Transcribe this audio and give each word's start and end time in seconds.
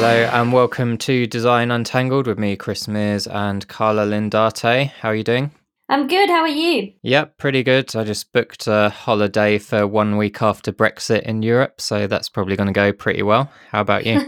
Hello 0.00 0.30
and 0.32 0.52
welcome 0.52 0.96
to 0.98 1.26
Design 1.26 1.72
Untangled 1.72 2.28
with 2.28 2.38
me, 2.38 2.54
Chris 2.54 2.86
Mears 2.86 3.26
and 3.26 3.66
Carla 3.66 4.06
Lindarte. 4.06 4.90
How 4.90 5.08
are 5.08 5.14
you 5.16 5.24
doing? 5.24 5.50
I'm 5.88 6.06
good. 6.06 6.30
How 6.30 6.42
are 6.42 6.46
you? 6.46 6.92
Yep, 7.02 7.36
pretty 7.36 7.64
good. 7.64 7.96
I 7.96 8.04
just 8.04 8.32
booked 8.32 8.68
a 8.68 8.90
holiday 8.90 9.58
for 9.58 9.88
one 9.88 10.16
week 10.16 10.40
after 10.40 10.70
Brexit 10.70 11.22
in 11.22 11.42
Europe, 11.42 11.80
so 11.80 12.06
that's 12.06 12.28
probably 12.28 12.54
going 12.54 12.68
to 12.68 12.72
go 12.72 12.92
pretty 12.92 13.24
well. 13.24 13.50
How 13.70 13.80
about 13.80 14.06
you? 14.06 14.20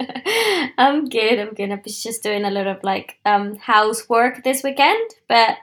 I'm 0.78 1.08
good. 1.08 1.38
I'm 1.38 1.54
good. 1.54 1.70
I 1.70 1.80
was 1.84 2.02
just 2.02 2.24
doing 2.24 2.44
a 2.44 2.50
lot 2.50 2.66
of 2.66 2.82
like 2.82 3.20
um 3.24 3.54
housework 3.54 4.42
this 4.42 4.64
weekend, 4.64 5.12
but 5.28 5.58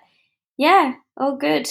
yeah, 0.57 0.93
all 1.17 1.35
good. 1.35 1.67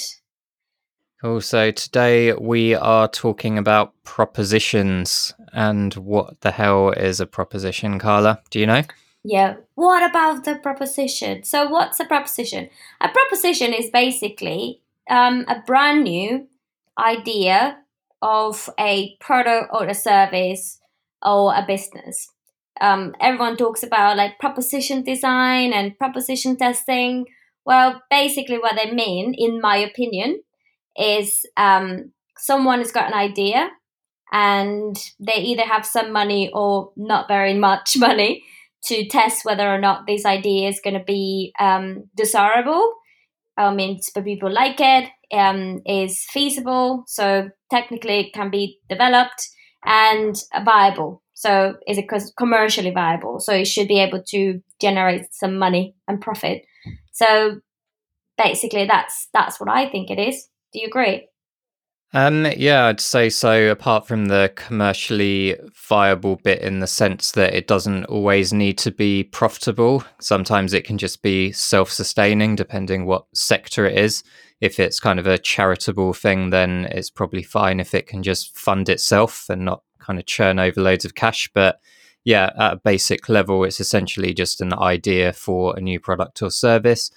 Cool. 1.21 1.43
So 1.43 1.71
today 1.71 2.33
we 2.33 2.75
are 2.75 3.07
talking 3.07 3.59
about 3.59 3.93
propositions 4.05 5.35
and 5.53 5.93
what 5.95 6.41
the 6.41 6.51
hell 6.51 6.93
is 6.93 7.21
a 7.21 7.27
proposition, 7.27 7.99
Carla? 7.99 8.41
Do 8.49 8.59
you 8.59 8.67
know? 8.67 8.85
Yeah. 9.23 9.57
What 9.75 10.03
about 10.09 10.45
the 10.45 10.55
proposition? 10.55 11.45
So, 11.45 11.69
what's 11.69 12.01
a 12.01 12.07
proposition? 12.07 12.71
A 13.03 13.11
proposition 13.11 13.75
is 13.75 13.91
basically 13.91 14.81
um, 15.11 15.45
a 15.47 15.61
brand 15.67 16.05
new 16.05 16.49
idea 16.99 17.79
of 18.23 18.71
a 18.79 19.17
product 19.21 19.71
or 19.75 19.87
a 19.87 19.95
service 19.95 20.81
or 21.23 21.55
a 21.55 21.65
business. 21.67 22.33
Um, 22.81 23.15
everyone 23.21 23.59
talks 23.59 23.83
about 23.83 24.17
like 24.17 24.39
proposition 24.39 25.03
design 25.03 25.75
and 25.75 25.99
proposition 25.99 26.57
testing. 26.57 27.27
Well, 27.67 28.01
basically, 28.11 28.57
what 28.57 28.77
they 28.77 28.91
mean, 28.91 29.35
in 29.37 29.61
my 29.61 29.77
opinion, 29.77 30.41
is 31.01 31.47
um, 31.57 32.13
someone 32.37 32.79
has 32.79 32.93
got 32.93 33.09
an 33.09 33.15
idea 33.15 33.71
and 34.33 34.97
they 35.19 35.37
either 35.37 35.65
have 35.65 35.85
some 35.85 36.13
money 36.13 36.51
or 36.53 36.93
not 36.97 37.29
very 37.29 37.55
much 37.55 37.97
money 37.99 38.45
to 38.85 39.07
test 39.09 39.45
whether 39.45 39.69
or 39.69 39.79
not 39.79 40.07
this 40.07 40.25
idea 40.25 40.69
is 40.69 40.81
going 40.83 40.99
to 40.99 41.05
be 41.05 41.53
um, 41.61 42.05
desirable. 42.17 42.95
I 43.57 43.75
mean, 43.75 44.01
people 44.25 44.51
like 44.51 44.81
it, 44.81 45.11
um, 45.33 45.83
is 45.85 46.25
feasible, 46.31 47.05
so 47.07 47.51
technically 47.71 48.21
it 48.21 48.33
can 48.33 48.51
be 48.51 48.79
developed 48.89 49.49
and 49.85 50.35
viable. 50.65 51.23
So 51.35 51.75
is 51.87 51.99
it 51.99 52.07
commercially 52.37 52.91
viable? 52.91 53.41
So 53.41 53.53
it 53.53 53.67
should 53.67 53.89
be 53.89 54.01
able 54.01 54.23
to 54.29 54.63
generate 54.81 55.33
some 55.33 55.59
money 55.59 55.95
and 56.09 56.21
profit. 56.21 56.65
So 57.13 57.61
basically, 58.37 58.87
that's 58.87 59.29
that's 59.33 59.61
what 59.61 59.71
I 59.71 59.89
think 59.89 60.11
it 60.11 60.19
is. 60.19 60.49
Do 60.73 60.81
you 60.81 60.87
agree? 60.87 61.27
Um, 62.13 62.47
yeah, 62.57 62.87
I'd 62.87 63.01
say 63.01 63.31
so. 63.31 63.71
Apart 63.71 64.09
from 64.09 64.27
the 64.27 64.53
commercially 64.57 65.57
viable 65.89 66.37
bit, 66.37 66.61
in 66.61 66.81
the 66.81 66.87
sense 66.87 67.33
that 67.33 67.55
it 67.55 67.69
doesn't 67.69 68.07
always 68.07 68.53
need 68.53 68.79
to 68.79 68.91
be 68.91 69.25
profitable. 69.25 70.05
Sometimes 70.21 70.73
it 70.73 70.85
can 70.85 70.99
just 70.99 71.23
be 71.23 71.53
self-sustaining, 71.53 72.57
depending 72.57 73.07
what 73.07 73.27
sector 73.33 73.87
it 73.87 73.97
is. 73.97 74.25
If 74.61 74.81
it's 74.81 74.99
kind 74.99 75.21
of 75.21 75.27
a 75.27 75.39
charitable 75.39 76.13
thing, 76.13 76.51
then 76.51 76.87
it's 76.91 77.11
probably 77.11 77.45
fine 77.45 77.79
if 77.79 77.95
it 77.95 78.09
can 78.09 78.23
just 78.25 78.59
fund 78.59 78.89
itself 78.89 79.49
and 79.49 79.65
not 79.65 79.83
kind 80.01 80.19
of 80.19 80.27
churn 80.27 80.59
over 80.59 80.81
loads 80.81 81.05
of 81.05 81.15
cash. 81.15 81.49
But 81.55 81.81
yeah, 82.25 82.51
at 82.59 82.73
a 82.73 82.81
basic 82.85 83.29
level, 83.29 83.63
it's 83.65 83.81
essentially 83.81 84.35
just 84.35 84.61
an 84.61 84.75
idea 84.75 85.33
for 85.33 85.77
a 85.77 85.81
new 85.81 86.01
product 86.01 86.43
or 86.43 86.51
service. 86.51 87.11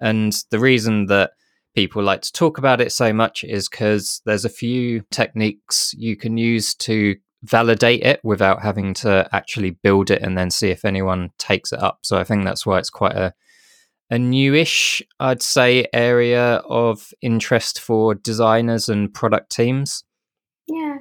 And 0.00 0.32
the 0.50 0.60
reason 0.60 1.06
that 1.06 1.32
people 1.76 2.02
like 2.02 2.22
to 2.22 2.32
talk 2.32 2.56
about 2.58 2.80
it 2.80 2.90
so 2.90 3.12
much 3.12 3.44
is 3.44 3.68
because 3.68 4.22
there's 4.24 4.46
a 4.46 4.50
few 4.50 5.02
techniques 5.10 5.94
you 5.96 6.16
can 6.16 6.38
use 6.38 6.74
to 6.74 7.14
validate 7.42 8.02
it 8.02 8.18
without 8.24 8.62
having 8.62 8.94
to 8.94 9.28
actually 9.30 9.70
build 9.70 10.10
it 10.10 10.22
and 10.22 10.36
then 10.36 10.50
see 10.50 10.70
if 10.70 10.86
anyone 10.86 11.30
takes 11.38 11.72
it 11.72 11.82
up. 11.82 11.98
So 12.02 12.16
I 12.16 12.24
think 12.24 12.44
that's 12.44 12.64
why 12.66 12.78
it's 12.78 12.90
quite 12.90 13.14
a 13.14 13.34
a 14.08 14.18
newish, 14.18 15.02
I'd 15.18 15.42
say, 15.42 15.86
area 15.92 16.62
of 16.68 17.12
interest 17.20 17.80
for 17.80 18.14
designers 18.14 18.88
and 18.88 19.12
product 19.12 19.50
teams. 19.50 20.04
Yeah, 20.68 20.98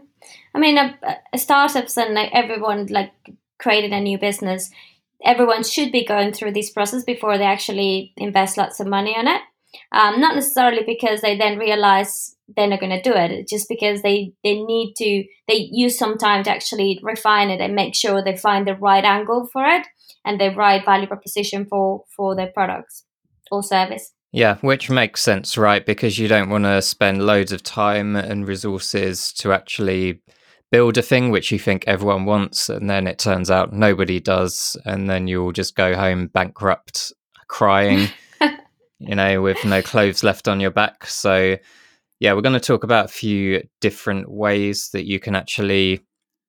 I 0.55 0.59
mean, 0.59 0.95
startups 1.35 1.97
and 1.97 2.15
like 2.15 2.31
everyone 2.33 2.87
like 2.87 3.13
created 3.59 3.93
a 3.93 4.01
new 4.01 4.17
business. 4.17 4.71
Everyone 5.23 5.63
should 5.63 5.91
be 5.91 6.03
going 6.03 6.33
through 6.33 6.53
this 6.53 6.71
process 6.71 7.03
before 7.03 7.37
they 7.37 7.45
actually 7.45 8.11
invest 8.17 8.57
lots 8.57 8.79
of 8.79 8.87
money 8.87 9.15
on 9.15 9.27
it. 9.27 9.41
Um, 9.91 10.19
not 10.19 10.35
necessarily 10.35 10.83
because 10.85 11.21
they 11.21 11.37
then 11.37 11.57
realize 11.57 12.35
they're 12.55 12.67
not 12.67 12.79
going 12.79 12.91
to 12.91 13.01
do 13.01 13.15
it, 13.15 13.47
just 13.47 13.67
because 13.67 14.01
they, 14.01 14.33
they 14.43 14.61
need 14.61 14.93
to, 14.97 15.23
they 15.47 15.67
use 15.71 15.97
some 15.97 16.17
time 16.17 16.43
to 16.43 16.51
actually 16.51 16.99
refine 17.01 17.49
it 17.49 17.61
and 17.61 17.75
make 17.75 17.95
sure 17.95 18.23
they 18.23 18.37
find 18.37 18.67
the 18.67 18.75
right 18.75 19.03
angle 19.03 19.47
for 19.51 19.65
it 19.65 19.87
and 20.23 20.39
the 20.39 20.49
right 20.49 20.83
value 20.85 21.07
proposition 21.07 21.65
for, 21.65 22.03
for 22.15 22.35
their 22.35 22.51
products 22.53 23.05
or 23.51 23.63
service. 23.63 24.11
Yeah, 24.31 24.57
which 24.57 24.89
makes 24.89 25.21
sense, 25.21 25.57
right? 25.57 25.85
Because 25.85 26.19
you 26.19 26.27
don't 26.27 26.49
want 26.49 26.65
to 26.65 26.81
spend 26.81 27.25
loads 27.25 27.53
of 27.53 27.63
time 27.63 28.17
and 28.17 28.45
resources 28.45 29.31
to 29.33 29.53
actually 29.53 30.21
build 30.71 30.97
a 30.97 31.01
thing 31.01 31.29
which 31.29 31.53
you 31.53 31.59
think 31.59 31.85
everyone 31.87 32.25
wants, 32.25 32.67
and 32.67 32.89
then 32.89 33.07
it 33.07 33.17
turns 33.17 33.49
out 33.49 33.71
nobody 33.71 34.19
does, 34.19 34.75
and 34.83 35.09
then 35.09 35.27
you'll 35.27 35.53
just 35.53 35.75
go 35.75 35.95
home 35.95 36.27
bankrupt, 36.27 37.13
crying. 37.47 38.09
you 38.99 39.15
know, 39.15 39.41
with 39.41 39.63
no 39.65 39.81
clothes 39.81 40.23
left 40.23 40.47
on 40.47 40.59
your 40.59 40.71
back. 40.71 41.05
So, 41.05 41.57
yeah, 42.19 42.33
we're 42.33 42.41
going 42.41 42.53
to 42.53 42.59
talk 42.59 42.83
about 42.83 43.05
a 43.05 43.09
few 43.09 43.61
different 43.81 44.29
ways 44.29 44.89
that 44.93 45.05
you 45.05 45.19
can 45.19 45.35
actually 45.35 46.01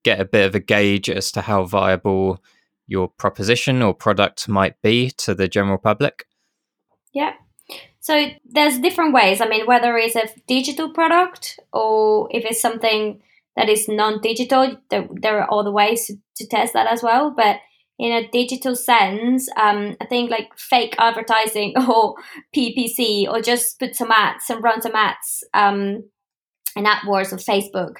get 0.03 0.19
a 0.19 0.25
bit 0.25 0.45
of 0.45 0.55
a 0.55 0.59
gauge 0.59 1.09
as 1.09 1.31
to 1.33 1.41
how 1.41 1.65
viable 1.65 2.41
your 2.87 3.09
proposition 3.09 3.81
or 3.81 3.93
product 3.93 4.47
might 4.47 4.81
be 4.81 5.11
to 5.17 5.35
the 5.35 5.47
general 5.47 5.77
public. 5.77 6.25
Yeah. 7.13 7.33
So 7.99 8.27
there's 8.45 8.79
different 8.79 9.13
ways. 9.13 9.41
I 9.41 9.49
mean, 9.49 9.65
whether 9.65 9.97
it's 9.97 10.15
a 10.15 10.29
digital 10.47 10.89
product 10.91 11.59
or 11.73 12.29
if 12.31 12.45
it's 12.45 12.61
something 12.61 13.21
that 13.57 13.67
is 13.67 13.89
non-digital, 13.89 14.77
there, 14.89 15.09
there 15.11 15.41
are 15.41 15.53
other 15.53 15.71
ways 15.71 16.05
to, 16.07 16.15
to 16.37 16.47
test 16.47 16.71
that 16.73 16.87
as 16.87 17.03
well. 17.03 17.31
But 17.31 17.57
in 17.99 18.11
a 18.11 18.27
digital 18.29 18.75
sense, 18.75 19.49
um, 19.57 19.97
I 19.99 20.05
think 20.05 20.29
like 20.29 20.49
fake 20.57 20.95
advertising 20.99 21.73
or 21.89 22.15
PPC 22.55 23.27
or 23.27 23.41
just 23.41 23.79
put 23.79 23.95
some 23.95 24.11
ads 24.11 24.49
and 24.49 24.63
run 24.63 24.81
some 24.81 24.95
ads 24.95 25.43
um, 25.53 26.03
and 26.75 26.85
AdWords 26.85 27.33
of 27.33 27.39
Facebook 27.39 27.95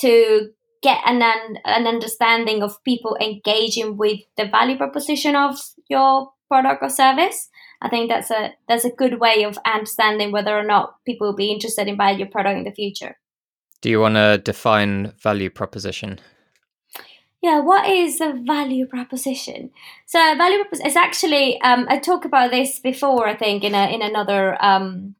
to 0.00 0.48
get 0.82 0.98
an, 1.06 1.22
an 1.64 1.86
understanding 1.86 2.62
of 2.62 2.82
people 2.84 3.16
engaging 3.20 3.96
with 3.96 4.20
the 4.36 4.46
value 4.46 4.76
proposition 4.76 5.36
of 5.36 5.56
your 5.88 6.30
product 6.48 6.82
or 6.82 6.88
service. 6.88 7.48
I 7.80 7.88
think 7.88 8.08
that's 8.08 8.30
a 8.30 8.52
that's 8.68 8.84
a 8.84 8.90
good 8.90 9.20
way 9.20 9.44
of 9.44 9.58
understanding 9.66 10.32
whether 10.32 10.56
or 10.56 10.62
not 10.62 10.94
people 11.04 11.28
will 11.28 11.36
be 11.36 11.50
interested 11.50 11.88
in 11.88 11.96
buying 11.96 12.18
your 12.18 12.28
product 12.28 12.58
in 12.58 12.64
the 12.64 12.72
future. 12.72 13.16
Do 13.80 13.90
you 13.90 14.00
want 14.00 14.14
to 14.14 14.38
define 14.38 15.12
value 15.20 15.50
proposition? 15.50 16.20
Yeah 17.42 17.60
what 17.60 17.88
is 17.88 18.20
a 18.20 18.32
value 18.46 18.86
proposition? 18.86 19.70
So 20.06 20.18
value 20.36 20.58
proposition 20.58 20.86
is 20.86 20.96
actually 20.96 21.60
um, 21.60 21.86
i 21.88 21.98
talked 21.98 22.24
about 22.24 22.50
this 22.50 22.78
before 22.78 23.28
i 23.28 23.36
think 23.36 23.64
in 23.64 23.74
a 23.74 23.92
in 23.92 24.02
another 24.02 24.62
um, 24.64 25.16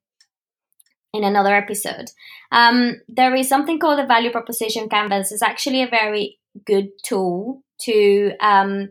in 1.13 1.25
another 1.25 1.55
episode. 1.55 2.11
Um, 2.51 3.01
there 3.09 3.35
is 3.35 3.49
something 3.49 3.79
called 3.79 4.01
a 4.01 4.07
value 4.07 4.31
proposition 4.31 4.89
canvas. 4.89 5.31
It's 5.31 5.43
actually 5.43 5.83
a 5.83 5.89
very 5.89 6.39
good 6.65 6.89
tool 7.05 7.63
to 7.81 8.33
um, 8.41 8.91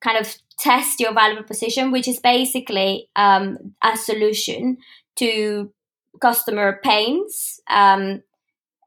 kind 0.00 0.18
of 0.18 0.36
test 0.58 1.00
your 1.00 1.12
value 1.12 1.36
proposition 1.36 1.90
which 1.90 2.06
is 2.06 2.20
basically 2.20 3.08
um, 3.16 3.74
a 3.82 3.96
solution 3.96 4.76
to 5.16 5.72
customer 6.20 6.80
pains 6.82 7.60
um, 7.68 8.22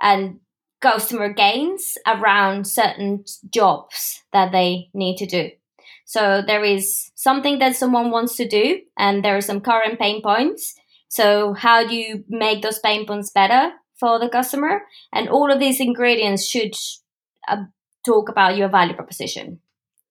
and 0.01 0.39
customer 0.81 1.33
gains 1.33 1.97
around 2.05 2.67
certain 2.67 3.25
jobs 3.49 4.23
that 4.33 4.51
they 4.51 4.89
need 4.93 5.17
to 5.17 5.25
do. 5.25 5.49
So 6.05 6.41
there 6.45 6.63
is 6.63 7.11
something 7.15 7.59
that 7.59 7.75
someone 7.75 8.11
wants 8.11 8.35
to 8.37 8.47
do, 8.47 8.79
and 8.97 9.23
there 9.23 9.35
are 9.35 9.41
some 9.41 9.61
current 9.61 9.99
pain 9.99 10.21
points. 10.21 10.75
So 11.09 11.53
how 11.53 11.85
do 11.85 11.95
you 11.95 12.23
make 12.29 12.61
those 12.61 12.79
pain 12.79 13.05
points 13.05 13.31
better 13.31 13.71
for 13.99 14.19
the 14.19 14.29
customer? 14.29 14.83
And 15.11 15.27
all 15.27 15.51
of 15.51 15.59
these 15.59 15.79
ingredients 15.81 16.45
should 16.45 16.73
uh, 17.47 17.65
talk 18.05 18.29
about 18.29 18.55
your 18.55 18.69
value 18.69 18.95
proposition. 18.95 19.59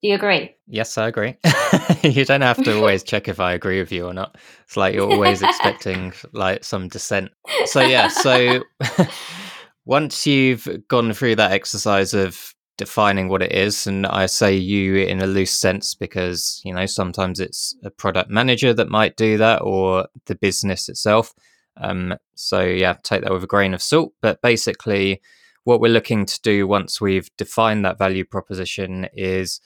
Do 0.03 0.09
you 0.09 0.15
agree? 0.15 0.55
Yes, 0.67 0.99
I 0.99 1.09
agree. 1.09 1.37
you 2.03 2.27
don't 2.27 2.43
have 2.43 2.63
to 2.63 2.77
always 2.77 3.03
check 3.03 3.29
if 3.29 3.41
I 3.41 3.55
agree 3.55 3.81
with 3.81 3.91
you 3.91 4.07
or 4.07 4.13
not. 4.13 4.37
It's 4.65 4.77
like 4.77 4.95
you're 4.95 5.11
always 5.11 5.43
expecting 5.49 6.13
like 6.33 6.63
some 6.65 6.89
dissent. 6.89 7.31
So 7.65 7.81
yeah, 7.81 8.09
so 8.09 8.63
once 9.87 10.27
you've 10.27 10.69
gone 10.89 11.13
through 11.13 11.37
that 11.37 11.53
exercise 11.53 12.13
of 12.13 12.53
defining 12.77 13.29
what 13.29 13.43
it 13.43 13.53
is, 13.53 13.87
and 13.87 14.07
I 14.07 14.27
say 14.27 14.55
you 14.55 14.97
in 14.97 15.23
a 15.23 15.27
loose 15.27 15.53
sense 15.53 15.95
because, 15.95 16.61
you 16.65 16.75
know, 16.75 16.87
sometimes 16.87 17.41
it's 17.41 17.75
a 17.85 17.91
product 17.91 18.29
manager 18.29 18.75
that 18.75 18.91
might 18.91 19.17
do 19.17 19.39
that 19.39 19.63
or 19.63 20.09
the 20.27 20.35
business 20.35 20.89
itself. 20.89 21.33
Um, 21.79 22.17
so, 22.35 22.63
yeah, 22.63 22.97
take 23.03 23.23
that 23.23 23.33
with 23.33 23.45
a 23.45 23.47
grain 23.47 23.75
of 23.75 23.83
salt. 23.83 24.13
But 24.21 24.43
basically, 24.43 25.23
what 25.65 25.81
we're 25.81 25.93
looking 25.93 26.27
to 26.27 26.41
do 26.43 26.67
once 26.67 27.01
we've 27.01 27.31
defined 27.37 27.85
that 27.85 27.99
value 27.99 28.25
proposition 28.25 29.09
is 29.15 29.61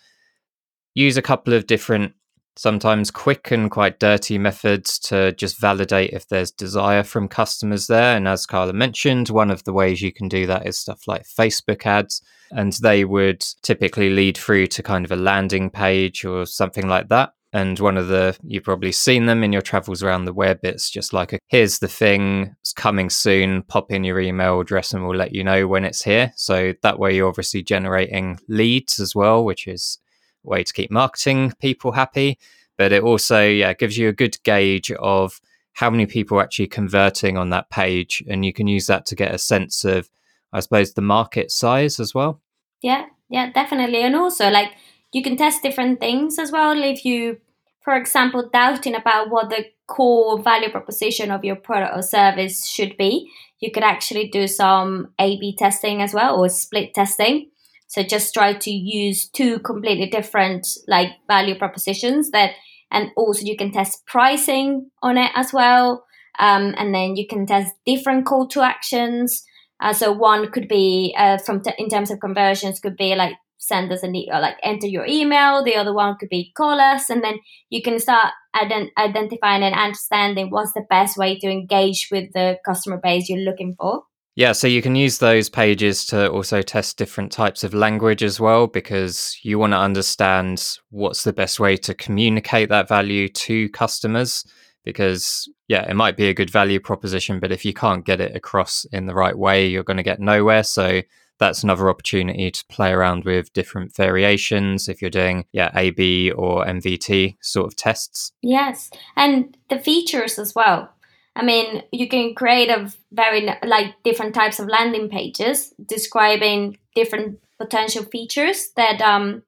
use 0.94 1.16
a 1.16 1.23
couple 1.23 1.55
of 1.55 1.66
different 1.66 2.12
sometimes 2.61 3.11
quick 3.11 3.51
and 3.51 3.71
quite 3.71 3.99
dirty 3.99 4.37
methods 4.37 4.99
to 4.99 5.33
just 5.33 5.59
validate 5.59 6.11
if 6.11 6.29
there's 6.29 6.51
desire 6.51 7.03
from 7.03 7.27
customers 7.27 7.87
there. 7.87 8.15
And 8.15 8.29
as 8.29 8.45
Carla 8.45 8.75
mentioned, 8.75 9.31
one 9.31 9.51
of 9.51 9.65
the 9.65 9.73
ways 9.73 10.03
you 10.03 10.12
can 10.12 10.29
do 10.29 10.47
that 10.47 10.67
is 10.67 10.77
stuff 10.77 11.09
like 11.09 11.25
Facebook 11.25 11.87
ads. 11.87 12.21
And 12.51 12.75
they 12.75 13.07
would 13.07 13.43
typically 13.62 14.11
lead 14.11 14.37
through 14.37 14.67
to 14.69 14.83
kind 14.83 15.07
of 15.07 15.11
a 15.11 15.17
landing 15.17 15.71
page 15.71 16.23
or 16.27 16.45
something 16.45 16.87
like 16.87 17.09
that. 17.09 17.33
And 17.55 17.79
one 17.79 17.97
of 17.97 18.09
the, 18.09 18.37
you've 18.45 18.65
probably 18.65 18.93
seen 18.93 19.25
them 19.25 19.43
in 19.43 19.55
your 19.55 19.62
travels 19.62 20.03
around 20.03 20.27
the 20.27 20.35
web. 20.35 20.59
It's 20.62 20.91
just 20.91 21.15
like, 21.15 21.33
a, 21.33 21.39
here's 21.47 21.79
the 21.79 21.89
thing, 21.89 22.55
it's 22.61 22.75
coming 22.75 23.09
soon, 23.09 23.62
pop 23.62 23.91
in 23.91 24.05
your 24.05 24.21
email 24.21 24.61
address 24.61 24.93
and 24.93 25.07
we'll 25.07 25.17
let 25.17 25.35
you 25.35 25.43
know 25.43 25.67
when 25.67 25.85
it's 25.85 26.03
here. 26.03 26.31
So 26.37 26.75
that 26.83 26.99
way 26.99 27.17
you're 27.17 27.29
obviously 27.29 27.62
generating 27.62 28.39
leads 28.49 29.01
as 29.01 29.15
well, 29.15 29.45
which 29.47 29.67
is 29.67 29.99
way 30.42 30.62
to 30.64 30.72
keep 30.72 30.90
marketing 30.90 31.52
people 31.60 31.92
happy. 31.92 32.38
But 32.78 32.92
it 32.92 33.02
also 33.02 33.46
yeah 33.46 33.75
gives 33.75 33.98
you 33.98 34.08
a 34.08 34.12
good 34.12 34.42
gauge 34.42 34.90
of 34.92 35.40
how 35.75 35.90
many 35.90 36.06
people 36.06 36.38
are 36.38 36.42
actually 36.42 36.66
converting 36.66 37.37
on 37.37 37.50
that 37.50 37.70
page, 37.70 38.22
and 38.28 38.44
you 38.44 38.52
can 38.52 38.66
use 38.66 38.87
that 38.87 39.06
to 39.06 39.14
get 39.14 39.34
a 39.34 39.38
sense 39.38 39.84
of, 39.84 40.10
I 40.52 40.60
suppose, 40.60 40.94
the 40.94 41.02
market 41.02 41.50
size 41.50 42.00
as 42.00 42.14
well. 42.14 42.40
Yeah, 42.82 43.06
yeah, 43.28 43.52
definitely, 43.52 44.02
and 44.02 44.16
also 44.16 44.50
like 44.50 44.72
you 45.12 45.22
can 45.22 45.37
test 45.37 45.62
different 45.62 46.00
things 46.00 46.38
as 46.38 46.50
well. 46.50 46.81
If 46.82 47.04
you, 47.04 47.38
for 47.82 47.96
example, 47.96 48.48
doubting 48.52 48.94
about 48.94 49.31
what 49.31 49.50
the 49.50 49.66
core 49.87 50.40
value 50.40 50.70
proposition 50.70 51.31
of 51.31 51.44
your 51.44 51.56
product 51.56 51.96
or 51.96 52.02
service 52.02 52.66
should 52.66 52.96
be, 52.96 53.31
you 53.58 53.70
could 53.70 53.82
actually 53.82 54.28
do 54.28 54.46
some 54.46 55.12
A/B 55.19 55.56
testing 55.56 56.00
as 56.00 56.14
well 56.14 56.40
or 56.40 56.48
split 56.48 56.94
testing 56.94 57.50
so 57.90 58.04
just 58.04 58.32
try 58.32 58.54
to 58.54 58.70
use 58.70 59.28
two 59.28 59.58
completely 59.58 60.06
different 60.08 60.64
like 60.87 61.08
value 61.26 61.58
propositions 61.58 62.31
that, 62.31 62.52
and 62.90 63.10
also 63.16 63.44
you 63.44 63.56
can 63.56 63.72
test 63.72 64.06
pricing 64.06 64.90
on 65.02 65.19
it 65.19 65.32
as 65.34 65.52
well. 65.52 66.04
Um, 66.38 66.75
and 66.78 66.94
then 66.94 67.16
you 67.16 67.26
can 67.26 67.46
test 67.46 67.75
different 67.84 68.25
call 68.26 68.46
to 68.48 68.62
actions. 68.62 69.44
Uh, 69.81 69.92
so 69.92 70.12
one 70.12 70.50
could 70.52 70.69
be 70.69 71.14
uh, 71.19 71.38
from 71.38 71.62
t- 71.62 71.72
in 71.78 71.88
terms 71.88 72.10
of 72.12 72.20
conversions 72.20 72.78
could 72.78 72.96
be 72.96 73.14
like 73.16 73.34
send 73.58 73.90
us 73.92 74.02
an 74.04 74.14
e- 74.14 74.31
or 74.32 74.40
like 74.40 74.56
enter 74.62 74.87
your 74.87 75.04
email. 75.06 75.64
The 75.64 75.75
other 75.75 75.92
one 75.92 76.16
could 76.19 76.28
be 76.28 76.52
call 76.56 76.81
us, 76.81 77.10
and 77.10 77.25
then 77.25 77.40
you 77.70 77.82
can 77.82 77.98
start 77.98 78.32
ident- 78.54 78.90
identifying 78.96 79.64
and 79.64 79.75
understanding 79.75 80.50
what's 80.50 80.72
the 80.75 80.87
best 80.88 81.16
way 81.16 81.38
to 81.40 81.50
engage 81.50 82.08
with 82.12 82.32
the 82.34 82.58
customer 82.64 83.00
base 83.02 83.28
you're 83.28 83.40
looking 83.50 83.75
for. 83.76 84.04
Yeah, 84.40 84.52
so 84.52 84.66
you 84.66 84.81
can 84.81 84.96
use 84.96 85.19
those 85.19 85.50
pages 85.50 86.06
to 86.06 86.31
also 86.31 86.62
test 86.62 86.96
different 86.96 87.31
types 87.31 87.62
of 87.62 87.75
language 87.75 88.22
as 88.22 88.40
well, 88.40 88.69
because 88.69 89.38
you 89.42 89.58
want 89.58 89.75
to 89.75 89.78
understand 89.78 90.78
what's 90.88 91.25
the 91.25 91.32
best 91.34 91.60
way 91.60 91.76
to 91.76 91.92
communicate 91.92 92.70
that 92.70 92.88
value 92.88 93.28
to 93.28 93.69
customers. 93.69 94.46
Because, 94.82 95.46
yeah, 95.69 95.87
it 95.87 95.92
might 95.92 96.16
be 96.16 96.31
a 96.31 96.32
good 96.32 96.48
value 96.48 96.81
proposition, 96.81 97.38
but 97.38 97.52
if 97.52 97.66
you 97.66 97.75
can't 97.75 98.06
get 98.06 98.19
it 98.19 98.34
across 98.34 98.87
in 98.87 99.04
the 99.04 99.14
right 99.14 99.37
way, 99.37 99.66
you're 99.66 99.84
going 99.84 99.98
to 99.98 100.02
get 100.02 100.20
nowhere. 100.20 100.62
So 100.62 101.02
that's 101.38 101.62
another 101.62 101.90
opportunity 101.90 102.50
to 102.50 102.64
play 102.70 102.92
around 102.92 103.26
with 103.26 103.52
different 103.52 103.94
variations 103.94 104.88
if 104.88 105.02
you're 105.02 105.10
doing, 105.10 105.44
yeah, 105.52 105.70
AB 105.75 106.31
or 106.31 106.64
MVT 106.64 107.37
sort 107.42 107.66
of 107.66 107.76
tests. 107.76 108.32
Yes. 108.40 108.88
And 109.16 109.54
the 109.69 109.78
features 109.78 110.38
as 110.38 110.54
well 110.54 110.94
I 111.37 111.43
mean, 111.43 111.82
you 111.93 112.09
can 112.09 112.35
create 112.35 112.71
a 112.71 112.93
very 113.12 113.49
like 113.65 113.94
different 114.05 114.35
types 114.35 114.59
of 114.59 114.69
landing 114.69 115.09
pages 115.09 115.73
describing 115.87 116.79
different 116.94 117.38
potential 117.59 118.05
features 118.05 118.71
that 118.77 119.00
um, 119.00 119.43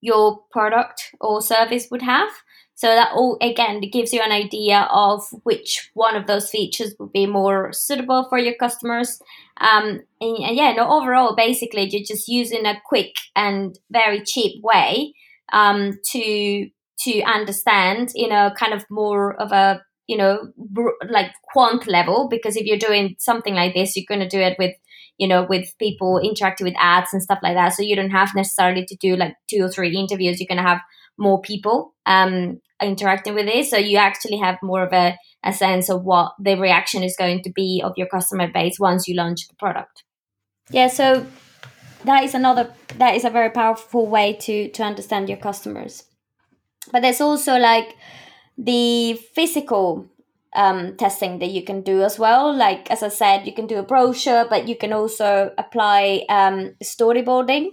your 0.00 0.40
product 0.50 1.14
or 1.20 1.42
service 1.42 1.88
would 1.90 2.02
have. 2.02 2.30
So 2.74 2.86
that 2.86 3.12
all 3.14 3.36
again 3.42 3.82
gives 3.92 4.10
you 4.14 4.22
an 4.22 4.32
idea 4.32 4.88
of 4.90 5.22
which 5.42 5.90
one 5.92 6.16
of 6.16 6.26
those 6.26 6.48
features 6.48 6.94
would 6.98 7.12
be 7.12 7.26
more 7.26 7.74
suitable 7.74 8.26
for 8.30 8.38
your 8.38 8.54
customers. 8.54 9.20
Um, 9.60 10.00
and, 10.18 10.36
and 10.38 10.56
yeah, 10.56 10.72
no, 10.72 10.88
overall, 10.88 11.36
basically, 11.36 11.90
you're 11.90 12.06
just 12.06 12.26
using 12.26 12.64
a 12.64 12.80
quick 12.86 13.12
and 13.36 13.78
very 13.90 14.22
cheap 14.24 14.62
way 14.62 15.12
um, 15.52 15.98
to 16.12 16.70
to 17.00 17.22
understand, 17.22 18.12
in 18.14 18.32
a 18.32 18.54
kind 18.58 18.72
of 18.72 18.86
more 18.88 19.34
of 19.34 19.52
a 19.52 19.82
you 20.10 20.16
know 20.16 20.52
like 21.08 21.30
quant 21.52 21.86
level 21.86 22.28
because 22.28 22.56
if 22.56 22.66
you're 22.66 22.84
doing 22.88 23.14
something 23.18 23.54
like 23.54 23.74
this 23.74 23.96
you're 23.96 24.04
going 24.08 24.28
to 24.28 24.36
do 24.36 24.42
it 24.42 24.56
with 24.58 24.74
you 25.20 25.28
know 25.28 25.46
with 25.48 25.72
people 25.78 26.18
interacting 26.18 26.64
with 26.64 26.74
ads 26.78 27.12
and 27.12 27.22
stuff 27.22 27.38
like 27.42 27.54
that. 27.54 27.74
So 27.74 27.82
you 27.82 27.94
don't 27.94 28.10
have 28.10 28.34
necessarily 28.34 28.84
to 28.86 28.96
do 28.96 29.16
like 29.16 29.34
two 29.48 29.62
or 29.62 29.68
three 29.68 29.94
interviews. 29.96 30.40
You're 30.40 30.48
going 30.48 30.64
to 30.64 30.68
have 30.68 30.80
more 31.18 31.40
people 31.40 31.94
um, 32.06 32.60
interacting 32.82 33.34
with 33.34 33.46
this. 33.46 33.70
So 33.70 33.76
you 33.76 33.98
actually 33.98 34.38
have 34.38 34.56
more 34.62 34.82
of 34.82 34.92
a, 34.94 35.16
a 35.44 35.52
sense 35.52 35.90
of 35.90 36.02
what 36.04 36.32
the 36.40 36.54
reaction 36.56 37.02
is 37.02 37.14
going 37.18 37.42
to 37.42 37.52
be 37.52 37.82
of 37.84 37.92
your 37.98 38.08
customer 38.08 38.48
base 38.50 38.80
once 38.80 39.06
you 39.06 39.14
launch 39.14 39.46
the 39.46 39.54
product. 39.56 40.02
Yeah 40.70 40.88
so 40.88 41.26
that 42.04 42.24
is 42.24 42.34
another 42.34 42.72
that 42.96 43.14
is 43.14 43.24
a 43.24 43.30
very 43.30 43.50
powerful 43.50 44.06
way 44.06 44.32
to 44.32 44.70
to 44.70 44.82
understand 44.82 45.28
your 45.28 45.38
customers. 45.38 46.04
But 46.92 47.02
there's 47.02 47.20
also 47.20 47.58
like 47.58 47.94
the 48.60 49.14
physical 49.34 50.06
um, 50.54 50.96
testing 50.96 51.38
that 51.38 51.50
you 51.50 51.64
can 51.64 51.80
do 51.80 52.02
as 52.02 52.18
well. 52.18 52.54
Like 52.54 52.90
as 52.90 53.02
I 53.02 53.08
said, 53.08 53.46
you 53.46 53.54
can 53.54 53.66
do 53.66 53.78
a 53.78 53.82
brochure, 53.82 54.46
but 54.48 54.68
you 54.68 54.76
can 54.76 54.92
also 54.92 55.52
apply 55.56 56.26
um, 56.28 56.74
storyboarding, 56.82 57.70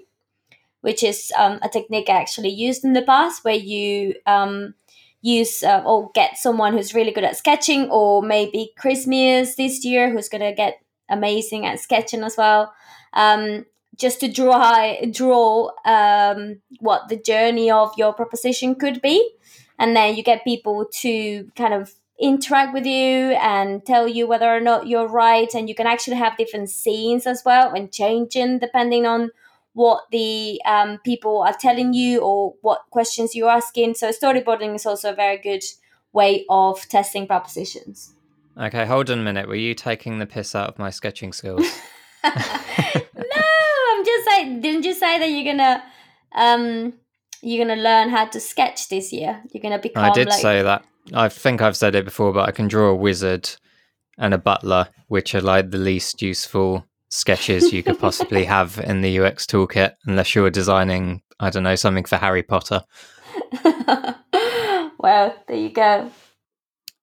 which 0.81 1.03
is 1.03 1.31
um, 1.37 1.59
a 1.61 1.69
technique 1.69 2.09
I 2.09 2.21
actually 2.21 2.49
used 2.49 2.85
in 2.85 2.93
the 2.93 3.01
past, 3.01 3.43
where 3.43 3.55
you 3.55 4.15
um, 4.25 4.75
use 5.21 5.61
uh, 5.61 5.83
or 5.85 6.11
get 6.13 6.37
someone 6.37 6.73
who's 6.73 6.93
really 6.93 7.11
good 7.11 7.25
at 7.25 7.37
sketching, 7.37 7.89
or 7.91 8.21
maybe 8.21 8.71
Chris 8.77 9.05
Mears 9.05 9.55
this 9.55 9.83
year, 9.83 10.11
who's 10.11 10.29
gonna 10.29 10.53
get 10.53 10.79
amazing 11.09 11.65
at 11.65 11.79
sketching 11.79 12.23
as 12.23 12.37
well. 12.37 12.73
Um, 13.13 13.65
just 13.97 14.19
to 14.19 14.31
draw 14.31 14.93
draw 15.11 15.71
um, 15.83 16.61
what 16.79 17.09
the 17.09 17.17
journey 17.17 17.71
of 17.71 17.91
your 17.97 18.13
proposition 18.13 18.75
could 18.75 19.01
be 19.01 19.36
and 19.79 19.95
then 19.95 20.15
you 20.15 20.23
get 20.23 20.43
people 20.43 20.85
to 21.01 21.49
kind 21.55 21.73
of 21.73 21.93
interact 22.19 22.73
with 22.73 22.85
you 22.85 23.31
and 23.41 23.85
tell 23.85 24.07
you 24.07 24.27
whether 24.27 24.53
or 24.53 24.59
not 24.59 24.87
you're 24.87 25.07
right. 25.07 25.53
And 25.53 25.69
you 25.69 25.75
can 25.75 25.87
actually 25.87 26.17
have 26.17 26.37
different 26.37 26.69
scenes 26.69 27.27
as 27.27 27.43
well 27.45 27.73
and 27.73 27.91
changing 27.91 28.59
depending 28.59 29.05
on 29.05 29.31
what 29.73 30.05
the 30.11 30.59
um, 30.65 30.97
people 31.05 31.43
are 31.43 31.53
telling 31.53 31.93
you 31.93 32.19
or 32.21 32.55
what 32.61 32.81
questions 32.89 33.35
you're 33.35 33.49
asking. 33.49 33.93
So 33.93 34.09
storyboarding 34.09 34.73
is 34.73 34.85
also 34.85 35.11
a 35.11 35.15
very 35.15 35.37
good 35.37 35.63
way 36.11 36.45
of 36.49 36.87
testing 36.89 37.27
propositions. 37.27 38.15
Okay 38.59 38.87
hold 38.87 39.11
on 39.11 39.19
a 39.19 39.23
minute. 39.23 39.47
Were 39.47 39.53
you 39.55 39.75
taking 39.75 40.17
the 40.17 40.25
piss 40.25 40.55
out 40.55 40.69
of 40.69 40.79
my 40.79 40.89
sketching 40.89 41.33
skills? 41.33 41.65
No 43.17 43.43
i'm 43.97 44.05
just 44.05 44.25
saying 44.29 44.61
didn't 44.61 44.85
you 44.85 44.93
say 44.93 45.19
that 45.19 45.27
you're 45.29 45.43
gonna 45.43 45.83
um 46.33 46.93
you're 47.41 47.65
going 47.65 47.75
to 47.75 47.81
learn 47.81 48.09
how 48.09 48.25
to 48.25 48.39
sketch 48.39 48.89
this 48.89 49.11
year. 49.13 49.41
You're 49.51 49.61
going 49.61 49.73
to 49.73 49.79
become. 49.79 50.03
I 50.03 50.11
did 50.11 50.29
like... 50.29 50.39
say 50.39 50.61
that. 50.61 50.83
I 51.13 51.29
think 51.29 51.61
I've 51.61 51.77
said 51.77 51.95
it 51.95 52.05
before, 52.05 52.33
but 52.33 52.47
I 52.47 52.51
can 52.51 52.67
draw 52.67 52.89
a 52.89 52.95
wizard 52.95 53.49
and 54.17 54.33
a 54.33 54.37
butler, 54.37 54.89
which 55.07 55.33
are 55.35 55.41
like 55.41 55.71
the 55.71 55.77
least 55.77 56.21
useful 56.21 56.85
sketches 57.09 57.71
you 57.71 57.83
could 57.83 57.99
possibly 57.99 58.43
have 58.55 58.79
in 58.79 59.01
the 59.01 59.19
UX 59.19 59.45
toolkit, 59.45 59.93
unless 60.05 60.35
you're 60.35 60.49
designing, 60.49 61.21
I 61.39 61.49
don't 61.49 61.63
know, 61.63 61.75
something 61.75 62.05
for 62.05 62.17
Harry 62.17 62.43
Potter. 62.43 62.83
well, 63.63 65.35
there 65.47 65.57
you 65.57 65.69
go. 65.69 66.11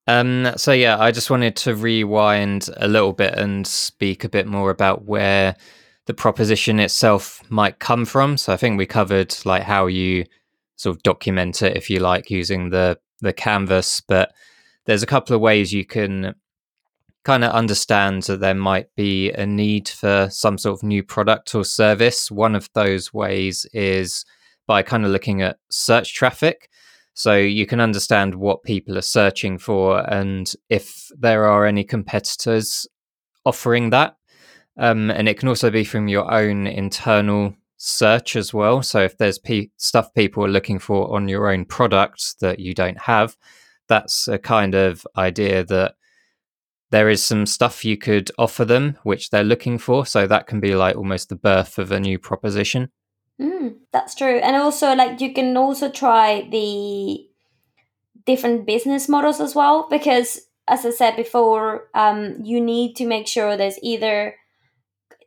Um, 0.06 0.52
so 0.56 0.72
yeah, 0.72 0.98
I 0.98 1.12
just 1.12 1.30
wanted 1.30 1.56
to 1.56 1.74
rewind 1.74 2.68
a 2.76 2.88
little 2.88 3.14
bit 3.14 3.34
and 3.34 3.66
speak 3.66 4.24
a 4.24 4.28
bit 4.28 4.46
more 4.46 4.70
about 4.70 5.04
where 5.06 5.56
the 6.06 6.14
proposition 6.14 6.80
itself 6.80 7.40
might 7.50 7.78
come 7.78 8.04
from. 8.04 8.36
So 8.36 8.52
I 8.52 8.56
think 8.56 8.78
we 8.78 8.86
covered 8.86 9.34
like 9.44 9.62
how 9.62 9.86
you 9.86 10.24
sort 10.76 10.96
of 10.96 11.02
document 11.02 11.62
it, 11.62 11.76
if 11.76 11.88
you 11.88 12.00
like, 12.00 12.30
using 12.30 12.70
the 12.70 12.98
the 13.20 13.32
canvas. 13.32 14.02
But 14.06 14.32
there's 14.84 15.02
a 15.02 15.06
couple 15.06 15.34
of 15.34 15.40
ways 15.40 15.72
you 15.72 15.84
can 15.84 16.34
kind 17.24 17.42
of 17.42 17.52
understand 17.52 18.22
that 18.24 18.40
there 18.40 18.54
might 18.54 18.94
be 18.96 19.30
a 19.32 19.46
need 19.46 19.88
for 19.88 20.28
some 20.30 20.58
sort 20.58 20.78
of 20.78 20.82
new 20.82 21.02
product 21.02 21.54
or 21.54 21.64
service. 21.64 22.30
One 22.30 22.54
of 22.54 22.68
those 22.74 23.14
ways 23.14 23.66
is 23.72 24.24
by 24.66 24.82
kind 24.82 25.04
of 25.04 25.10
looking 25.10 25.40
at 25.42 25.58
search 25.70 26.14
traffic. 26.14 26.68
So 27.14 27.36
you 27.36 27.66
can 27.66 27.80
understand 27.80 28.34
what 28.34 28.62
people 28.62 28.98
are 28.98 29.02
searching 29.02 29.56
for 29.56 30.00
and 30.12 30.52
if 30.68 31.10
there 31.16 31.46
are 31.46 31.64
any 31.64 31.84
competitors 31.84 32.86
offering 33.46 33.90
that. 33.90 34.16
Um, 34.76 35.10
and 35.10 35.28
it 35.28 35.38
can 35.38 35.48
also 35.48 35.70
be 35.70 35.84
from 35.84 36.08
your 36.08 36.30
own 36.32 36.66
internal 36.66 37.54
search 37.76 38.34
as 38.36 38.52
well. 38.52 38.82
So 38.82 39.00
if 39.00 39.18
there's 39.18 39.38
pe- 39.38 39.68
stuff 39.76 40.12
people 40.14 40.44
are 40.44 40.48
looking 40.48 40.78
for 40.78 41.14
on 41.14 41.28
your 41.28 41.50
own 41.50 41.64
product 41.64 42.40
that 42.40 42.58
you 42.58 42.74
don't 42.74 42.98
have, 43.02 43.36
that's 43.88 44.26
a 44.28 44.38
kind 44.38 44.74
of 44.74 45.06
idea 45.16 45.64
that 45.64 45.94
there 46.90 47.08
is 47.08 47.22
some 47.22 47.46
stuff 47.46 47.84
you 47.84 47.96
could 47.96 48.30
offer 48.38 48.64
them 48.64 48.96
which 49.02 49.30
they're 49.30 49.44
looking 49.44 49.78
for. 49.78 50.06
So 50.06 50.26
that 50.26 50.46
can 50.46 50.60
be 50.60 50.74
like 50.74 50.96
almost 50.96 51.28
the 51.28 51.36
birth 51.36 51.78
of 51.78 51.92
a 51.92 52.00
new 52.00 52.18
proposition. 52.18 52.90
Mm, 53.40 53.76
that's 53.92 54.14
true. 54.14 54.38
And 54.38 54.56
also, 54.56 54.94
like, 54.94 55.20
you 55.20 55.34
can 55.34 55.56
also 55.56 55.90
try 55.90 56.48
the 56.50 57.26
different 58.26 58.66
business 58.66 59.08
models 59.08 59.40
as 59.40 59.54
well, 59.54 59.88
because 59.90 60.40
as 60.68 60.86
I 60.86 60.90
said 60.90 61.16
before, 61.16 61.88
um, 61.94 62.38
you 62.42 62.60
need 62.60 62.94
to 62.94 63.06
make 63.06 63.26
sure 63.26 63.56
there's 63.56 63.78
either 63.82 64.36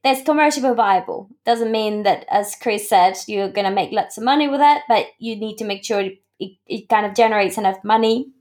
there's 0.08 0.24
commercially 0.24 0.74
viable. 0.74 1.30
Doesn't 1.46 1.72
mean 1.72 2.04
that, 2.04 2.26
as 2.30 2.56
Chris 2.56 2.88
said, 2.88 3.18
you're 3.28 3.52
going 3.52 3.68
to 3.68 3.74
make 3.74 3.92
lots 3.92 4.18
of 4.18 4.24
money 4.24 4.48
with 4.48 4.62
it, 4.64 4.82
but 4.88 5.08
you 5.20 5.36
need 5.36 5.58
to 5.58 5.66
make 5.66 5.84
sure 5.84 6.02
it, 6.40 6.52
it 6.66 6.88
kind 6.88 7.06
of 7.06 7.14
generates 7.14 7.58
enough 7.58 7.84
money 7.84 8.32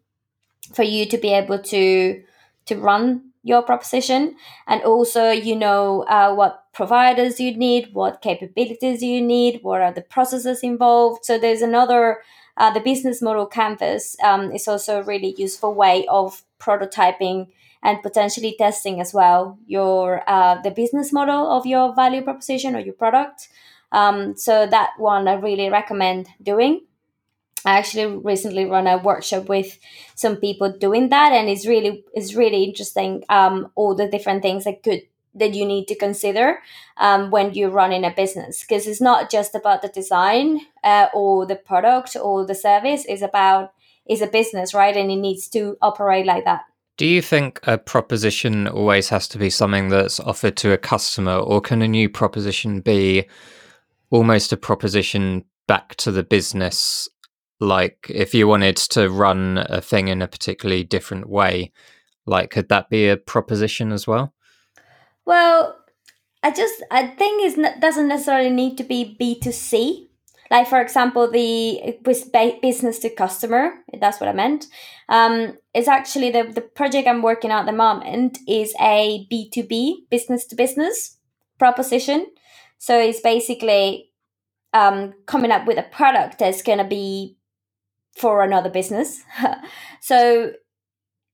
for 0.75 0.85
you 0.85 1.07
to 1.07 1.19
be 1.19 1.33
able 1.33 1.59
to 1.59 2.23
to 2.67 2.77
run 2.77 3.31
your 3.43 3.63
proposition 3.63 4.35
and 4.67 4.83
also 4.83 5.31
you 5.31 5.55
know 5.55 6.03
uh, 6.09 6.35
what 6.35 6.65
providers 6.73 7.39
you 7.39 7.57
need 7.57 7.89
what 7.93 8.21
capabilities 8.21 9.01
you 9.03 9.23
need 9.23 9.61
what 9.63 9.81
are 9.81 9.93
the 9.93 10.03
processes 10.03 10.65
involved 10.65 11.25
so 11.25 11.39
there's 11.39 11.63
another 11.63 12.19
uh, 12.57 12.71
the 12.73 12.81
business 12.81 13.21
model 13.21 13.47
canvas 13.47 14.17
um, 14.23 14.53
is 14.53 14.69
also 14.69 15.01
a 15.01 15.05
really 15.05 15.35
useful 15.37 15.75
way 15.75 16.07
of 16.09 16.43
prototyping 16.59 17.49
and 17.83 18.03
potentially 18.03 18.55
testing 18.59 19.01
as 19.01 19.13
well 19.13 19.59
your 19.67 20.23
uh, 20.29 20.61
the 20.63 20.71
business 20.71 21.13
model 21.13 21.51
of 21.51 21.67
your 21.67 21.95
value 21.95 22.23
proposition 22.23 22.75
or 22.75 22.81
your 22.81 22.95
product 22.95 23.49
um, 23.93 24.37
so 24.37 24.67
that 24.67 24.91
one 24.99 25.29
i 25.29 25.35
really 25.35 25.69
recommend 25.69 26.29
doing 26.43 26.81
I 27.67 27.79
actually 27.79 28.07
recently 28.19 28.65
run 28.65 28.87
a 28.87 28.97
workshop 28.97 29.49
with 29.49 29.79
some 30.15 30.37
people 30.37 30.71
doing 30.71 31.09
that, 31.09 31.33
and 31.33 31.49
it's 31.49 31.67
really 31.67 32.05
it's 32.15 32.35
really 32.35 32.63
interesting. 32.63 33.25
Um, 33.29 33.73
all 33.75 33.95
the 33.97 34.09
different 34.09 34.43
things 34.43 34.65
that 34.65 34.85
could 34.85 35.03
that 35.37 35.55
you 35.55 35.65
need 35.65 35.87
to 35.89 35.95
consider 35.95 36.59
um, 36.97 37.31
when 37.31 37.55
you're 37.55 37.71
running 37.71 38.05
a 38.05 38.11
business. 38.11 38.65
Because 38.65 38.87
it's 38.87 39.01
not 39.01 39.31
just 39.31 39.55
about 39.55 39.83
the 39.83 39.89
design 39.89 40.61
uh, 40.83 41.07
or 41.15 41.47
the 41.47 41.57
product 41.57 42.17
or 42.21 42.47
the 42.47 42.55
service 42.55 43.05
it's 43.09 43.23
about 43.23 43.73
is 44.09 44.23
a 44.23 44.27
business 44.27 44.75
right? 44.75 44.97
And 44.97 45.11
it 45.11 45.17
needs 45.17 45.49
to 45.49 45.77
operate 45.83 46.27
like 46.27 46.45
that. 46.45 46.63
Do 46.97 47.07
you 47.07 47.21
think 47.21 47.61
a 47.65 47.77
proposition 47.77 48.67
always 48.67 49.11
has 49.11 49.29
to 49.29 49.39
be 49.39 49.51
something 49.51 49.89
that's 49.89 50.19
offered 50.21 50.57
to 50.59 50.73
a 50.73 50.79
customer 50.79 51.37
or 51.37 51.61
can 51.61 51.83
a 51.83 51.89
new 51.89 52.09
proposition 52.09 52.81
be 52.81 53.27
almost 54.11 54.53
a 54.53 54.57
proposition 54.57 55.45
back 55.67 55.95
to 55.97 56.11
the 56.11 56.23
business? 56.23 57.09
Like 57.61 58.07
if 58.09 58.35
you 58.35 58.49
wanted 58.49 58.77
to 58.77 59.11
run 59.11 59.59
a 59.69 59.81
thing 59.81 60.09
in 60.09 60.23
a 60.23 60.29
particularly 60.29 60.85
different 60.85 61.29
way 61.29 61.73
like 62.27 62.51
could 62.51 62.69
that 62.69 62.91
be 62.91 63.09
a 63.09 63.17
proposition 63.17 63.93
as 63.93 64.07
well 64.07 64.35
well 65.27 65.77
i 66.43 66.51
just 66.51 66.83
i 66.91 67.07
think 67.07 67.45
it 67.45 67.81
doesn't 67.81 68.09
necessarily 68.09 68.51
need 68.51 68.77
to 68.79 68.85
be 68.85 69.17
b2c 69.21 70.07
like 70.51 70.69
for 70.69 70.81
example 70.81 71.31
the 71.31 71.99
business 72.63 72.99
to 73.01 73.11
customer 73.11 73.75
that's 74.01 74.21
what 74.21 74.29
i 74.29 74.33
meant. 74.33 74.67
Um, 75.09 75.59
it's 75.73 75.89
actually 75.89 76.31
the, 76.31 76.45
the 76.45 76.61
project 76.61 77.07
i'm 77.09 77.23
working 77.23 77.51
on 77.51 77.61
at 77.61 77.67
the 77.67 77.77
moment 77.77 78.39
is 78.49 78.75
a 78.81 79.27
b2b 79.31 80.09
business 80.11 80.47
to 80.47 80.57
business 80.57 81.17
proposition. 81.59 82.27
So 82.79 82.99
it's 82.99 83.21
basically 83.21 84.11
um, 84.73 85.15
coming 85.27 85.51
up 85.51 85.67
with 85.67 85.79
a 85.79 85.83
product 85.83 86.39
that's 86.39 86.63
to 86.79 86.85
be 86.85 87.37
for 88.17 88.43
another 88.43 88.71
business. 88.71 89.23
so 90.01 90.53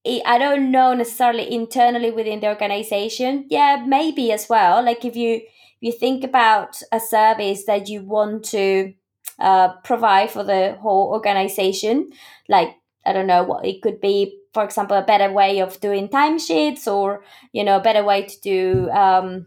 I 0.05 0.39
don't 0.39 0.71
know 0.71 0.95
necessarily 0.95 1.53
internally 1.53 2.11
within 2.11 2.41
the 2.41 2.49
organization. 2.49 3.47
Yeah, 3.49 3.85
maybe 3.87 4.33
as 4.33 4.49
well. 4.49 4.85
Like 4.85 5.05
if 5.05 5.17
you 5.17 5.37
if 5.37 5.81
you 5.81 5.93
think 5.93 6.25
about 6.25 6.81
a 6.91 6.99
service 6.99 7.65
that 7.67 7.89
you 7.89 8.03
want 8.03 8.45
to 8.47 8.95
uh, 9.39 9.75
provide 9.85 10.31
for 10.31 10.43
the 10.43 10.77
whole 10.81 11.13
organization, 11.13 12.11
like 12.49 12.77
I 13.07 13.13
don't 13.13 13.27
know 13.27 13.45
what 13.45 13.65
it 13.65 13.83
could 13.83 14.01
be. 14.01 14.39
For 14.53 14.65
example, 14.65 14.97
a 14.97 15.03
better 15.03 15.33
way 15.33 15.61
of 15.61 15.81
doing 15.81 16.09
timesheets, 16.09 16.87
or 16.87 17.23
you 17.53 17.65
know, 17.65 17.77
a 17.77 17.83
better 17.83 18.05
way 18.05 18.23
to 18.23 18.41
do 18.41 18.91
um, 18.91 19.47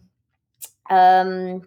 um, 0.89 1.61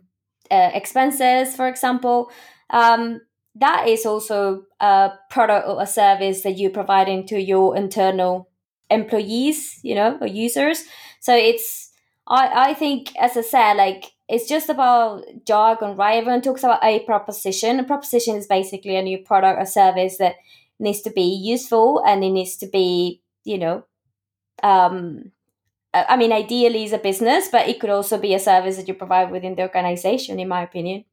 uh, 0.50 0.70
expenses, 0.72 1.54
for 1.54 1.68
example. 1.68 2.30
Um, 2.70 3.20
that 3.54 3.88
is 3.88 4.06
also 4.06 4.64
a 4.80 5.10
product 5.30 5.68
or 5.68 5.82
a 5.82 5.86
service 5.86 6.42
that 6.42 6.58
you're 6.58 6.70
providing 6.70 7.26
to 7.26 7.40
your 7.40 7.76
internal 7.76 8.48
employees, 8.90 9.80
you 9.82 9.94
know, 9.94 10.18
or 10.20 10.26
users. 10.26 10.84
So 11.20 11.34
it's 11.34 11.90
I, 12.26 12.70
I 12.70 12.74
think 12.74 13.14
as 13.16 13.36
I 13.36 13.42
said, 13.42 13.74
like 13.74 14.12
it's 14.28 14.48
just 14.48 14.68
about 14.68 15.24
jargon, 15.46 15.96
right? 15.96 16.18
Everyone 16.18 16.42
talks 16.42 16.62
about 16.62 16.84
a 16.84 17.00
proposition. 17.00 17.80
A 17.80 17.84
proposition 17.84 18.36
is 18.36 18.46
basically 18.46 18.96
a 18.96 19.02
new 19.02 19.18
product 19.18 19.60
or 19.60 19.66
service 19.66 20.18
that 20.18 20.36
needs 20.78 21.00
to 21.02 21.10
be 21.10 21.22
useful 21.22 22.02
and 22.06 22.22
it 22.22 22.30
needs 22.30 22.56
to 22.58 22.66
be, 22.66 23.22
you 23.44 23.58
know, 23.58 23.84
um 24.62 25.32
I 25.94 26.16
mean 26.16 26.32
ideally 26.32 26.84
is 26.84 26.92
a 26.92 26.98
business, 26.98 27.48
but 27.50 27.68
it 27.68 27.80
could 27.80 27.90
also 27.90 28.18
be 28.18 28.34
a 28.34 28.38
service 28.38 28.76
that 28.76 28.88
you 28.88 28.94
provide 28.94 29.30
within 29.30 29.54
the 29.54 29.62
organization, 29.62 30.38
in 30.40 30.48
my 30.48 30.62
opinion 30.62 31.04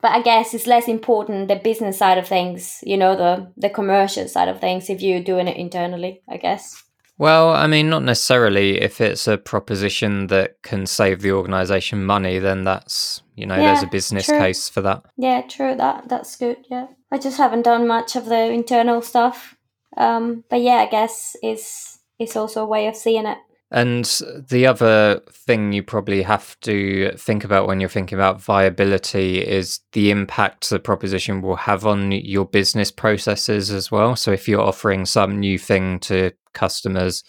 but 0.00 0.12
I 0.12 0.20
guess 0.20 0.52
it's 0.52 0.66
less 0.66 0.86
important 0.86 1.48
the 1.48 1.56
business 1.56 1.96
side 1.98 2.18
of 2.18 2.28
things, 2.28 2.80
you 2.84 2.96
know, 2.98 3.16
the 3.16 3.52
the 3.56 3.70
commercial 3.70 4.28
side 4.28 4.48
of 4.48 4.60
things 4.60 4.90
if 4.90 5.00
you're 5.00 5.22
doing 5.22 5.48
it 5.48 5.56
internally, 5.56 6.22
I 6.28 6.36
guess. 6.36 6.84
Well, 7.16 7.50
I 7.50 7.66
mean, 7.66 7.88
not 7.88 8.02
necessarily. 8.02 8.80
If 8.80 9.00
it's 9.00 9.28
a 9.28 9.38
proposition 9.38 10.26
that 10.28 10.62
can 10.62 10.86
save 10.86 11.22
the 11.22 11.32
organization 11.32 12.04
money, 12.04 12.38
then 12.38 12.64
that's 12.64 13.22
you 13.36 13.46
know, 13.46 13.56
yeah, 13.56 13.74
there's 13.74 13.82
a 13.82 13.88
business 13.88 14.26
true. 14.26 14.38
case 14.38 14.68
for 14.68 14.80
that. 14.82 15.04
Yeah, 15.16 15.42
true. 15.42 15.76
That 15.76 16.08
that's 16.08 16.36
good. 16.36 16.58
Yeah, 16.70 16.86
I 17.12 17.18
just 17.18 17.38
haven't 17.38 17.62
done 17.62 17.86
much 17.86 18.16
of 18.16 18.26
the 18.26 18.50
internal 18.50 19.00
stuff. 19.00 19.56
Um, 19.96 20.44
but 20.50 20.60
yeah, 20.60 20.76
I 20.76 20.86
guess 20.86 21.36
it's 21.42 22.00
it's 22.18 22.36
also 22.36 22.62
a 22.62 22.68
way 22.68 22.88
of 22.88 22.96
seeing 22.96 23.26
it. 23.26 23.38
And 23.70 24.04
the 24.48 24.66
other 24.66 25.20
thing 25.32 25.72
you 25.72 25.82
probably 25.82 26.22
have 26.22 26.58
to 26.60 27.12
think 27.16 27.42
about 27.42 27.66
when 27.66 27.80
you're 27.80 27.88
thinking 27.88 28.16
about 28.16 28.40
viability 28.40 29.38
is 29.38 29.80
the 29.92 30.12
impact 30.12 30.70
the 30.70 30.78
proposition 30.78 31.42
will 31.42 31.56
have 31.56 31.84
on 31.84 32.12
your 32.12 32.44
business 32.44 32.92
processes 32.92 33.72
as 33.72 33.90
well. 33.90 34.14
So 34.14 34.30
if 34.30 34.46
you're 34.46 34.60
offering 34.60 35.06
some 35.06 35.40
new 35.40 35.58
thing 35.58 35.98
to 36.00 36.30
customers, 36.54 37.22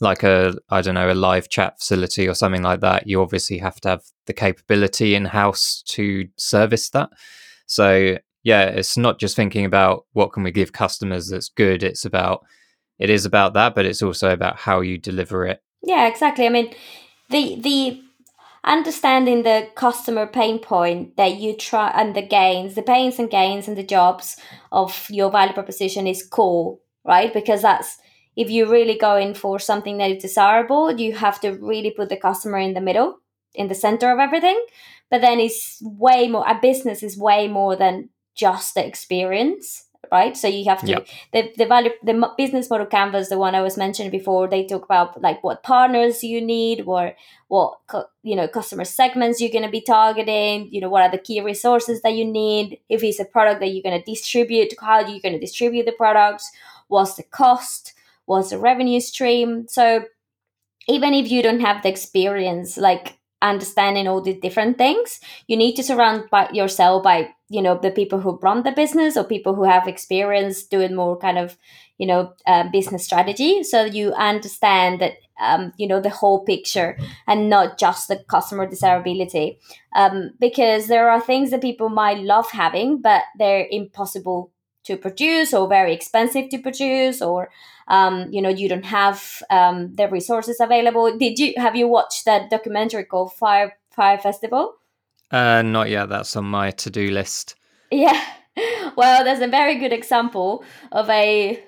like 0.00 0.22
a 0.22 0.54
I 0.70 0.82
don't 0.82 0.94
know 0.94 1.10
a 1.10 1.14
live 1.14 1.48
chat 1.48 1.78
facility 1.78 2.28
or 2.28 2.34
something 2.34 2.62
like 2.62 2.80
that, 2.80 3.06
you 3.06 3.20
obviously 3.20 3.58
have 3.58 3.80
to 3.82 3.88
have 3.90 4.02
the 4.26 4.34
capability 4.34 5.14
in 5.14 5.24
house 5.24 5.82
to 5.88 6.28
service 6.36 6.90
that. 6.90 7.10
So 7.66 8.18
yeah, 8.44 8.64
it's 8.64 8.96
not 8.96 9.18
just 9.18 9.34
thinking 9.34 9.64
about 9.64 10.06
what 10.12 10.32
can 10.32 10.42
we 10.42 10.52
give 10.52 10.72
customers 10.72 11.28
that's 11.28 11.48
good. 11.48 11.82
It's 11.82 12.04
about 12.04 12.44
it 12.98 13.10
is 13.10 13.24
about 13.26 13.54
that, 13.54 13.74
but 13.74 13.84
it's 13.86 14.02
also 14.02 14.30
about 14.30 14.56
how 14.56 14.80
you 14.80 14.98
deliver 14.98 15.46
it 15.46 15.60
yeah, 15.86 16.08
exactly. 16.08 16.46
I 16.46 16.50
mean, 16.50 16.74
the 17.30 17.56
the 17.60 18.02
understanding 18.64 19.44
the 19.44 19.68
customer 19.76 20.26
pain 20.26 20.58
point 20.58 21.16
that 21.16 21.36
you 21.36 21.56
try 21.56 21.90
and 21.94 22.14
the 22.16 22.22
gains, 22.22 22.74
the 22.74 22.82
pains 22.82 23.18
and 23.20 23.30
gains 23.30 23.68
and 23.68 23.76
the 23.76 23.84
jobs 23.84 24.36
of 24.72 25.06
your 25.08 25.30
value 25.30 25.52
proposition 25.52 26.06
is 26.08 26.26
core, 26.26 26.78
right? 27.04 27.32
Because 27.32 27.62
that's 27.62 27.98
if 28.36 28.50
you're 28.50 28.68
really 28.68 28.96
going 28.96 29.34
for 29.34 29.58
something 29.58 29.98
that 29.98 30.10
is 30.10 30.22
desirable, 30.22 30.92
you 30.92 31.14
have 31.14 31.40
to 31.40 31.52
really 31.52 31.90
put 31.90 32.10
the 32.10 32.16
customer 32.16 32.58
in 32.58 32.74
the 32.74 32.80
middle, 32.80 33.18
in 33.54 33.68
the 33.68 33.74
center 33.74 34.12
of 34.12 34.18
everything. 34.18 34.62
But 35.10 35.22
then 35.22 35.40
it's 35.40 35.80
way 35.82 36.28
more. 36.28 36.44
A 36.46 36.58
business 36.60 37.02
is 37.02 37.16
way 37.16 37.48
more 37.48 37.76
than 37.76 38.10
just 38.34 38.74
the 38.74 38.86
experience 38.86 39.86
right 40.12 40.36
so 40.36 40.46
you 40.48 40.64
have 40.64 40.80
to 40.80 40.86
yep. 40.86 41.08
the, 41.32 41.52
the 41.56 41.66
value 41.66 41.90
the 42.02 42.30
business 42.36 42.70
model 42.70 42.86
canvas 42.86 43.28
the 43.28 43.38
one 43.38 43.54
i 43.54 43.62
was 43.62 43.76
mentioning 43.76 44.10
before 44.10 44.48
they 44.48 44.64
talk 44.64 44.84
about 44.84 45.20
like 45.20 45.42
what 45.42 45.62
partners 45.62 46.22
you 46.22 46.40
need 46.40 46.82
or 46.86 47.14
what 47.48 47.78
you 48.22 48.36
know 48.36 48.46
customer 48.46 48.84
segments 48.84 49.40
you're 49.40 49.50
going 49.50 49.64
to 49.64 49.70
be 49.70 49.80
targeting 49.80 50.68
you 50.70 50.80
know 50.80 50.88
what 50.88 51.02
are 51.02 51.10
the 51.10 51.18
key 51.18 51.40
resources 51.40 52.02
that 52.02 52.14
you 52.14 52.24
need 52.24 52.78
if 52.88 53.02
it's 53.02 53.20
a 53.20 53.24
product 53.24 53.60
that 53.60 53.68
you're 53.68 53.82
going 53.82 53.98
to 53.98 54.10
distribute 54.10 54.72
how 54.80 55.02
are 55.02 55.08
you 55.08 55.20
going 55.20 55.34
to 55.34 55.40
distribute 55.40 55.86
the 55.86 55.92
products 55.92 56.50
what's 56.88 57.14
the 57.14 57.22
cost 57.24 57.94
what's 58.26 58.50
the 58.50 58.58
revenue 58.58 59.00
stream. 59.00 59.66
So 59.68 60.04
even 60.88 61.14
if 61.14 61.30
you 61.30 61.42
don't 61.42 61.60
have 61.60 61.82
the 61.82 61.88
experience 61.88 62.76
like 62.76 63.18
understanding 63.42 64.08
all 64.08 64.20
these 64.20 64.40
different 64.40 64.78
things 64.78 65.20
you 65.46 65.56
need 65.56 65.74
to 65.74 65.82
surround 65.82 66.24
by 66.30 66.48
yourself 66.52 67.02
by 67.02 67.28
you 67.48 67.62
know 67.62 67.78
the 67.78 67.90
people 67.90 68.18
who 68.18 68.38
run 68.42 68.62
the 68.62 68.72
business 68.72 69.16
or 69.16 69.24
people 69.24 69.54
who 69.54 69.64
have 69.64 69.86
experience 69.86 70.64
doing 70.64 70.94
more 70.94 71.16
kind 71.18 71.38
of 71.38 71.56
you 71.98 72.06
know 72.06 72.32
uh, 72.46 72.68
business 72.70 73.04
strategy. 73.04 73.62
So 73.62 73.84
you 73.84 74.12
understand 74.14 75.00
that 75.00 75.12
um, 75.40 75.72
you 75.76 75.86
know 75.86 76.00
the 76.00 76.10
whole 76.10 76.44
picture 76.44 76.98
and 77.26 77.48
not 77.48 77.78
just 77.78 78.08
the 78.08 78.16
customer 78.28 78.66
desirability. 78.66 79.60
Um, 79.94 80.32
because 80.40 80.88
there 80.88 81.08
are 81.10 81.20
things 81.20 81.50
that 81.50 81.62
people 81.62 81.88
might 81.88 82.18
love 82.18 82.50
having 82.50 83.00
but 83.00 83.22
they're 83.38 83.66
impossible 83.70 84.50
to 84.86 84.96
produce 84.96 85.52
or 85.52 85.68
very 85.68 85.92
expensive 85.92 86.48
to 86.50 86.58
produce 86.58 87.20
or 87.20 87.50
um, 87.88 88.26
you 88.30 88.42
know 88.42 88.48
you 88.48 88.68
don't 88.68 88.84
have 88.84 89.42
um, 89.50 89.94
the 89.94 90.08
resources 90.08 90.58
available. 90.60 91.16
Did 91.16 91.38
you 91.38 91.54
have 91.56 91.76
you 91.76 91.88
watched 91.88 92.24
that 92.24 92.50
documentary 92.50 93.04
called 93.04 93.32
Fyre 93.34 93.76
Fyre 93.90 94.18
Festival? 94.18 94.74
Uh, 95.30 95.62
not 95.62 95.90
yet. 95.90 96.08
That's 96.08 96.36
on 96.36 96.44
my 96.44 96.70
to-do 96.70 97.10
list. 97.10 97.54
Yeah. 97.90 98.20
Well, 98.96 99.22
there's 99.22 99.42
a 99.42 99.48
very 99.48 99.74
good 99.74 99.92
example 99.92 100.64
of 100.90 101.10
a 101.10 101.62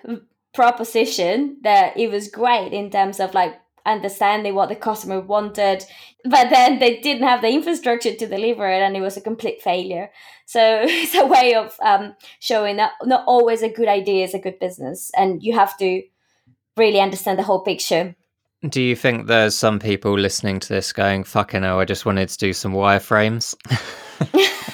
proposition 0.54 1.58
that 1.62 1.94
it 1.98 2.10
was 2.10 2.30
great 2.30 2.72
in 2.72 2.88
terms 2.90 3.20
of 3.20 3.34
like 3.34 3.60
understanding 3.88 4.54
what 4.54 4.68
the 4.68 4.76
customer 4.76 5.20
wanted 5.20 5.84
but 6.24 6.50
then 6.50 6.78
they 6.78 7.00
didn't 7.00 7.22
have 7.22 7.42
the 7.42 7.48
infrastructure 7.48 8.14
to 8.14 8.26
deliver 8.26 8.68
it 8.68 8.82
and 8.82 8.96
it 8.96 9.00
was 9.00 9.16
a 9.16 9.20
complete 9.20 9.62
failure. 9.62 10.10
So 10.46 10.60
it's 10.82 11.14
a 11.14 11.26
way 11.26 11.54
of 11.54 11.76
um, 11.82 12.14
showing 12.40 12.76
that 12.76 12.92
not 13.04 13.24
always 13.26 13.62
a 13.62 13.68
good 13.68 13.88
idea 13.88 14.24
is 14.24 14.34
a 14.34 14.38
good 14.38 14.58
business 14.58 15.10
and 15.16 15.42
you 15.42 15.54
have 15.54 15.76
to 15.78 16.02
really 16.76 17.00
understand 17.00 17.38
the 17.38 17.44
whole 17.44 17.60
picture. 17.60 18.14
Do 18.68 18.82
you 18.82 18.96
think 18.96 19.26
there's 19.26 19.56
some 19.56 19.78
people 19.78 20.18
listening 20.18 20.58
to 20.60 20.68
this 20.68 20.92
going 20.92 21.22
fucking 21.22 21.62
hell 21.62 21.78
i 21.78 21.84
just 21.84 22.04
wanted 22.04 22.28
to 22.28 22.38
do 22.38 22.52
some 22.52 22.72
wireframes 22.72 23.54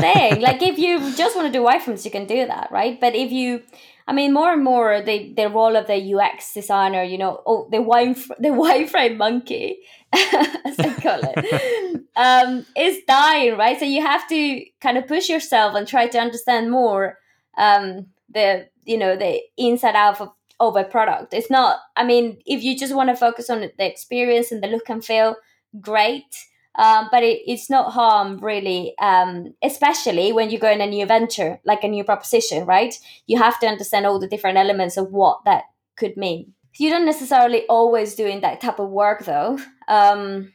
the 0.00 0.12
thing 0.12 0.40
like 0.40 0.62
if 0.62 0.78
you 0.78 1.14
just 1.14 1.36
want 1.36 1.46
to 1.46 1.52
do 1.52 1.64
wireframes 1.64 2.04
you 2.04 2.10
can 2.10 2.26
do 2.26 2.46
that 2.46 2.68
right 2.70 3.00
but 3.00 3.14
if 3.14 3.30
you 3.30 3.62
I 4.08 4.14
mean, 4.14 4.32
more 4.32 4.54
and 4.54 4.64
more 4.64 5.02
the 5.02 5.34
the 5.34 5.50
role 5.50 5.76
of 5.76 5.86
the 5.86 6.14
UX 6.14 6.54
designer, 6.54 7.02
you 7.02 7.18
know, 7.18 7.42
oh, 7.46 7.68
the 7.70 7.82
wine 7.82 8.14
the 8.38 8.48
wireframe 8.48 9.18
monkey, 9.18 9.80
as 10.12 10.78
I 10.78 10.94
call 11.02 11.20
it, 11.22 12.04
um, 12.16 12.64
is 12.74 13.04
dying, 13.06 13.58
right? 13.58 13.78
So 13.78 13.84
you 13.84 14.00
have 14.00 14.26
to 14.30 14.64
kind 14.80 14.96
of 14.96 15.06
push 15.06 15.28
yourself 15.28 15.74
and 15.74 15.86
try 15.86 16.06
to 16.06 16.18
understand 16.18 16.70
more 16.70 17.18
um, 17.58 18.06
the 18.32 18.68
you 18.86 18.96
know 18.96 19.14
the 19.14 19.42
inside 19.58 19.94
out 19.94 20.22
of, 20.22 20.32
of 20.58 20.76
a 20.76 20.84
product. 20.84 21.34
It's 21.34 21.50
not. 21.50 21.78
I 21.94 22.02
mean, 22.02 22.38
if 22.46 22.62
you 22.62 22.78
just 22.78 22.94
want 22.94 23.10
to 23.10 23.16
focus 23.16 23.50
on 23.50 23.60
the 23.60 23.86
experience 23.86 24.50
and 24.50 24.62
the 24.62 24.68
look 24.68 24.88
and 24.88 25.04
feel, 25.04 25.36
great 25.82 26.34
um, 26.78 27.08
but 27.10 27.24
it, 27.24 27.42
it's 27.46 27.68
not 27.68 27.92
harm 27.92 28.38
really, 28.38 28.94
um, 29.00 29.52
especially 29.62 30.32
when 30.32 30.48
you 30.48 30.58
go 30.58 30.70
in 30.70 30.80
a 30.80 30.86
new 30.86 31.04
venture, 31.04 31.60
like 31.64 31.82
a 31.82 31.88
new 31.88 32.04
proposition, 32.04 32.64
right? 32.64 32.94
You 33.26 33.36
have 33.38 33.58
to 33.60 33.66
understand 33.66 34.06
all 34.06 34.20
the 34.20 34.28
different 34.28 34.58
elements 34.58 34.96
of 34.96 35.10
what 35.10 35.44
that 35.44 35.64
could 35.96 36.16
mean. 36.16 36.54
You 36.78 36.90
don't 36.90 37.04
necessarily 37.04 37.66
always 37.66 38.14
doing 38.14 38.40
that 38.42 38.60
type 38.60 38.78
of 38.78 38.90
work 38.90 39.24
though. 39.24 39.58
Um, 39.88 40.52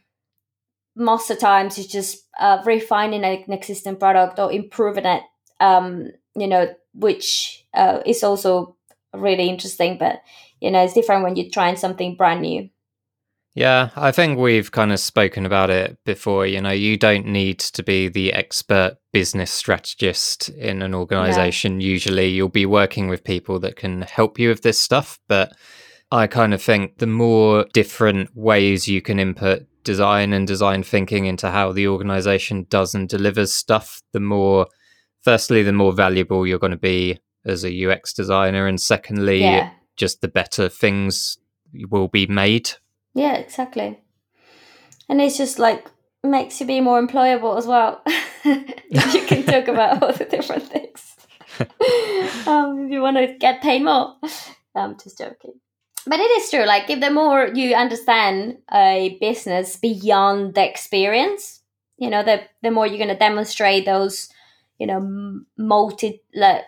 most 0.95 1.29
of 1.29 1.37
the 1.37 1.41
times 1.41 1.77
it's 1.77 1.91
just 1.91 2.25
uh, 2.39 2.61
refining 2.65 3.25
an 3.25 3.43
existing 3.51 3.97
product 3.97 4.39
or 4.39 4.51
improving 4.51 5.05
it, 5.05 5.23
um, 5.59 6.07
you 6.35 6.47
know, 6.47 6.73
which 6.93 7.65
uh, 7.73 7.99
is 8.05 8.23
also 8.23 8.77
really 9.13 9.49
interesting, 9.49 9.97
but 9.97 10.21
you 10.61 10.71
know, 10.71 10.81
it's 10.81 10.93
different 10.93 11.23
when 11.23 11.35
you're 11.35 11.51
trying 11.51 11.75
something 11.75 12.15
brand 12.15 12.41
new. 12.41 12.69
Yeah, 13.55 13.89
I 13.95 14.11
think 14.11 14.39
we've 14.39 14.71
kind 14.71 14.91
of 14.91 14.99
spoken 14.99 15.45
about 15.45 15.69
it 15.69 15.97
before. 16.05 16.47
You 16.47 16.59
know, 16.59 16.71
you 16.71 16.97
don't 16.97 17.27
need 17.27 17.59
to 17.59 17.83
be 17.83 18.07
the 18.07 18.33
expert 18.33 18.97
business 19.11 19.51
strategist 19.51 20.49
in 20.49 20.81
an 20.81 20.95
organization. 20.95 21.79
Yeah. 21.79 21.87
Usually, 21.87 22.29
you'll 22.29 22.49
be 22.49 22.65
working 22.65 23.09
with 23.09 23.23
people 23.23 23.59
that 23.59 23.75
can 23.75 24.01
help 24.01 24.39
you 24.39 24.49
with 24.49 24.63
this 24.63 24.81
stuff. 24.81 25.19
But 25.27 25.53
I 26.11 26.25
kind 26.25 26.53
of 26.53 26.63
think 26.63 26.97
the 26.97 27.07
more 27.07 27.65
different 27.73 28.35
ways 28.35 28.87
you 28.87 29.01
can 29.03 29.19
input 29.19 29.67
design 29.83 30.33
and 30.33 30.47
design 30.47 30.81
thinking 30.81 31.25
into 31.25 31.51
how 31.51 31.71
the 31.71 31.87
organization 31.87 32.65
does 32.69 32.95
and 32.95 33.07
delivers 33.07 33.53
stuff, 33.53 34.01
the 34.13 34.19
more, 34.19 34.65
firstly, 35.21 35.61
the 35.61 35.73
more 35.73 35.93
valuable 35.93 36.47
you're 36.47 36.57
going 36.57 36.71
to 36.71 36.77
be 36.77 37.19
as 37.45 37.63
a 37.63 37.85
UX 37.85 38.13
designer. 38.13 38.65
And 38.65 38.81
secondly, 38.81 39.41
yeah. 39.41 39.71
just 39.95 40.21
the 40.21 40.27
better 40.27 40.69
things 40.69 41.37
will 41.89 42.07
be 42.07 42.25
made 42.25 42.71
yeah, 43.13 43.35
exactly. 43.35 43.99
And 45.09 45.21
it's 45.21 45.37
just 45.37 45.59
like 45.59 45.89
makes 46.23 46.59
you 46.59 46.65
be 46.65 46.79
more 46.79 47.05
employable 47.05 47.57
as 47.57 47.67
well. 47.67 48.01
you 48.45 49.25
can 49.27 49.43
talk 49.45 49.67
about 49.67 50.01
all 50.01 50.13
the 50.13 50.25
different 50.25 50.63
things. 50.63 51.15
um, 52.47 52.85
if 52.85 52.91
you 52.91 53.01
want 53.01 53.17
to 53.17 53.35
get 53.39 53.61
paid 53.61 53.83
more. 53.83 54.15
I'm 54.75 54.97
just 54.97 55.17
joking. 55.17 55.59
But 56.05 56.19
it 56.19 56.31
is 56.31 56.49
true. 56.49 56.65
Like, 56.65 56.89
if 56.89 56.99
the 56.99 57.11
more 57.11 57.47
you 57.47 57.75
understand 57.75 58.57
a 58.73 59.17
business 59.21 59.77
beyond 59.77 60.55
the 60.55 60.67
experience, 60.67 61.61
you 61.97 62.09
know, 62.09 62.23
the 62.23 62.41
the 62.61 62.71
more 62.71 62.87
you're 62.87 62.97
going 62.97 63.09
to 63.09 63.15
demonstrate 63.15 63.85
those, 63.85 64.29
you 64.79 64.87
know, 64.87 65.41
multi 65.57 66.21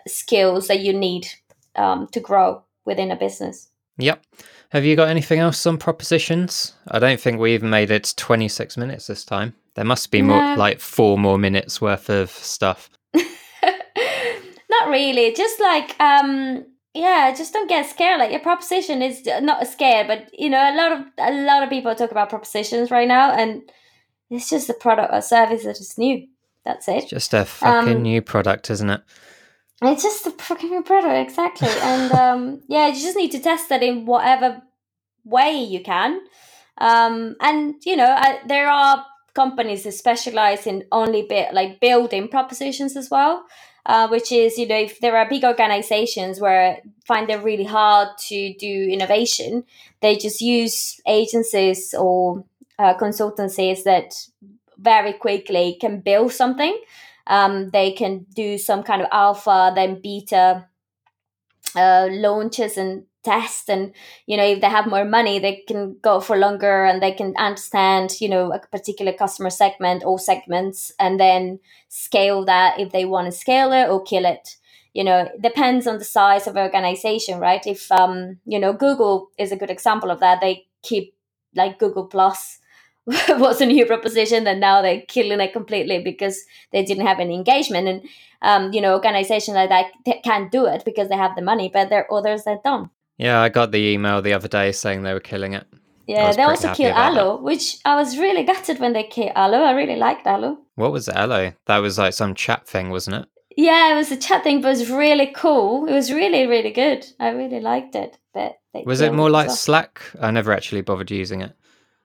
skills 0.06 0.68
that 0.68 0.80
you 0.80 0.92
need 0.92 1.26
um, 1.74 2.06
to 2.12 2.20
grow 2.20 2.62
within 2.84 3.10
a 3.10 3.16
business. 3.16 3.68
Yep. 3.98 4.22
Have 4.70 4.84
you 4.84 4.96
got 4.96 5.08
anything 5.08 5.38
else 5.38 5.64
on 5.66 5.78
propositions? 5.78 6.74
I 6.88 6.98
don't 6.98 7.20
think 7.20 7.38
we 7.38 7.54
even 7.54 7.70
made 7.70 7.90
it 7.90 8.12
26 8.16 8.76
minutes 8.76 9.06
this 9.06 9.24
time. 9.24 9.54
There 9.74 9.84
must 9.84 10.10
be 10.10 10.22
more, 10.22 10.40
no. 10.40 10.54
like 10.56 10.80
four 10.80 11.18
more 11.18 11.38
minutes 11.38 11.80
worth 11.80 12.08
of 12.08 12.30
stuff. 12.30 12.90
not 13.14 14.88
really. 14.88 15.32
Just 15.34 15.60
like, 15.60 15.98
um, 16.00 16.64
yeah, 16.94 17.32
just 17.36 17.52
don't 17.52 17.68
get 17.68 17.88
scared. 17.88 18.18
Like 18.18 18.30
your 18.30 18.40
proposition 18.40 19.02
is 19.02 19.24
not 19.42 19.62
a 19.62 19.66
scare, 19.66 20.04
but 20.06 20.30
you 20.32 20.48
know, 20.48 20.58
a 20.58 20.74
lot 20.74 20.92
of 20.92 21.06
a 21.18 21.44
lot 21.44 21.62
of 21.62 21.68
people 21.68 21.94
talk 21.94 22.10
about 22.10 22.30
propositions 22.30 22.90
right 22.90 23.06
now, 23.06 23.32
and 23.32 23.62
it's 24.30 24.48
just 24.48 24.70
a 24.70 24.74
product 24.74 25.12
or 25.12 25.20
service 25.20 25.64
that 25.64 25.78
is 25.78 25.98
new. 25.98 26.26
That's 26.64 26.88
it. 26.88 27.02
It's 27.02 27.10
just 27.10 27.34
a 27.34 27.44
fucking 27.44 27.96
um, 27.96 28.02
new 28.02 28.22
product, 28.22 28.70
isn't 28.70 28.90
it? 28.90 29.02
It's 29.82 30.02
just 30.02 30.26
a 30.26 30.30
fucking 30.30 30.82
product, 30.84 31.30
exactly. 31.30 31.68
and 31.68 32.12
um, 32.12 32.62
yeah, 32.68 32.88
you 32.88 32.94
just 32.94 33.16
need 33.16 33.32
to 33.32 33.40
test 33.40 33.70
it 33.70 33.82
in 33.82 34.06
whatever 34.06 34.62
way 35.24 35.62
you 35.62 35.82
can. 35.82 36.20
Um, 36.78 37.36
and 37.40 37.74
you 37.84 37.96
know, 37.96 38.08
I, 38.08 38.40
there 38.46 38.68
are 38.68 39.04
companies 39.34 39.84
that 39.84 39.92
specialize 39.92 40.66
in 40.66 40.84
only 40.92 41.22
bit 41.22 41.52
like 41.52 41.80
building 41.80 42.28
propositions 42.28 42.96
as 42.96 43.10
well. 43.10 43.44
Uh, 43.84 44.08
which 44.08 44.32
is, 44.32 44.58
you 44.58 44.66
know, 44.66 44.76
if 44.76 44.98
there 44.98 45.16
are 45.16 45.28
big 45.28 45.44
organizations 45.44 46.40
where 46.40 46.80
find 47.04 47.30
it 47.30 47.40
really 47.44 47.62
hard 47.62 48.08
to 48.18 48.52
do 48.54 48.88
innovation, 48.90 49.62
they 50.00 50.16
just 50.16 50.40
use 50.40 51.00
agencies 51.06 51.94
or 51.96 52.44
uh, 52.80 52.94
consultancies 52.94 53.84
that 53.84 54.12
very 54.76 55.12
quickly 55.12 55.78
can 55.80 56.00
build 56.00 56.32
something 56.32 56.76
um, 57.26 57.70
they 57.70 57.92
can 57.92 58.26
do 58.34 58.58
some 58.58 58.82
kind 58.82 59.02
of 59.02 59.08
alpha, 59.12 59.72
then 59.74 60.00
beta 60.02 60.66
uh, 61.74 62.08
launches 62.10 62.76
and 62.76 63.04
test 63.22 63.68
and 63.68 63.92
you 64.26 64.36
know 64.36 64.44
if 64.44 64.60
they 64.60 64.68
have 64.68 64.86
more 64.86 65.04
money 65.04 65.40
they 65.40 65.56
can 65.66 65.96
go 66.00 66.20
for 66.20 66.36
longer 66.36 66.84
and 66.84 67.02
they 67.02 67.10
can 67.10 67.34
understand 67.36 68.20
you 68.20 68.28
know 68.28 68.52
a 68.52 68.60
particular 68.68 69.12
customer 69.12 69.50
segment 69.50 70.04
or 70.06 70.16
segments 70.16 70.92
and 71.00 71.18
then 71.18 71.58
scale 71.88 72.44
that 72.44 72.78
if 72.78 72.92
they 72.92 73.04
want 73.04 73.26
to 73.26 73.32
scale 73.32 73.72
it 73.72 73.88
or 73.88 74.02
kill 74.02 74.24
it. 74.24 74.56
You 74.94 75.02
know 75.04 75.18
it 75.34 75.42
depends 75.42 75.86
on 75.88 75.98
the 75.98 76.04
size 76.04 76.46
of 76.46 76.56
organization 76.56 77.40
right? 77.40 77.66
If 77.66 77.90
um 77.90 78.38
you 78.46 78.60
know 78.60 78.72
google 78.72 79.30
is 79.38 79.50
a 79.50 79.56
good 79.56 79.70
example 79.70 80.10
of 80.12 80.20
that. 80.20 80.40
They 80.40 80.66
keep 80.82 81.14
like 81.54 81.80
google 81.80 82.06
plus 82.06 82.58
was 83.28 83.60
a 83.60 83.66
new 83.66 83.86
proposition 83.86 84.46
and 84.46 84.60
now 84.60 84.82
they're 84.82 85.02
killing 85.02 85.40
it 85.40 85.52
completely 85.52 86.02
because 86.02 86.42
they 86.72 86.84
didn't 86.84 87.06
have 87.06 87.20
any 87.20 87.34
engagement. 87.34 87.86
And 87.86 88.02
um, 88.42 88.72
you 88.72 88.80
know 88.80 88.94
organizations 88.94 89.54
like 89.54 89.70
that 89.70 90.22
can't 90.22 90.50
do 90.50 90.66
it 90.66 90.84
because 90.84 91.08
they 91.08 91.16
have 91.16 91.36
the 91.36 91.42
money 91.42 91.70
but 91.72 91.88
there 91.88 92.04
are 92.04 92.18
others 92.18 92.44
that 92.44 92.62
don't. 92.62 92.90
Yeah 93.18 93.40
i 93.40 93.48
got 93.48 93.72
the 93.72 93.78
email 93.92 94.22
the 94.22 94.32
other 94.32 94.48
day 94.48 94.72
saying 94.72 95.02
they 95.02 95.12
were 95.12 95.20
killing 95.20 95.54
it. 95.54 95.66
Yeah 96.06 96.32
they 96.32 96.42
also 96.42 96.72
killed 96.74 96.94
Allo, 96.94 97.40
which 97.40 97.78
i 97.84 97.96
was 97.96 98.18
really 98.18 98.44
gutted 98.44 98.78
when 98.78 98.92
they 98.92 99.04
killed 99.04 99.32
Allo. 99.34 99.62
i 99.62 99.72
really 99.72 99.96
liked 99.96 100.26
Allo. 100.26 100.58
what 100.74 100.92
was 100.92 101.08
Allo? 101.08 101.52
that 101.66 101.78
was 101.78 101.98
like 101.98 102.12
some 102.12 102.34
chat 102.34 102.66
thing 102.66 102.90
wasn't 102.90 103.16
it? 103.16 103.28
Yeah 103.56 103.92
it 103.92 103.96
was 103.96 104.12
a 104.12 104.16
chat 104.16 104.44
thing 104.44 104.60
but 104.60 104.68
it 104.68 104.78
was 104.78 104.90
really 104.90 105.32
cool. 105.34 105.86
It 105.86 105.92
was 105.92 106.12
really 106.12 106.46
really 106.46 106.72
good. 106.72 107.06
I 107.18 107.30
really 107.30 107.60
liked 107.60 107.94
it 107.94 108.18
but 108.34 108.56
was 108.84 109.00
it 109.00 109.14
more 109.14 109.30
like 109.30 109.46
well. 109.48 109.56
slack? 109.56 110.02
I 110.20 110.30
never 110.30 110.52
actually 110.52 110.82
bothered 110.82 111.10
using 111.10 111.40
it 111.40 111.56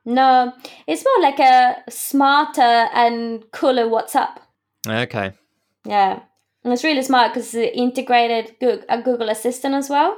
no, 0.05 0.53
it's 0.87 1.05
more 1.05 1.21
like 1.21 1.39
a 1.39 1.77
smarter 1.89 2.61
and 2.61 3.43
cooler 3.51 3.85
WhatsApp. 3.85 4.37
Okay. 4.87 5.33
Yeah, 5.85 6.19
and 6.63 6.73
it's 6.73 6.83
really 6.83 7.03
smart 7.03 7.33
because 7.33 7.53
it's 7.53 7.75
integrated 7.75 8.55
Google, 8.59 8.85
a 8.89 9.01
Google 9.01 9.29
Assistant 9.29 9.75
as 9.75 9.89
well. 9.89 10.17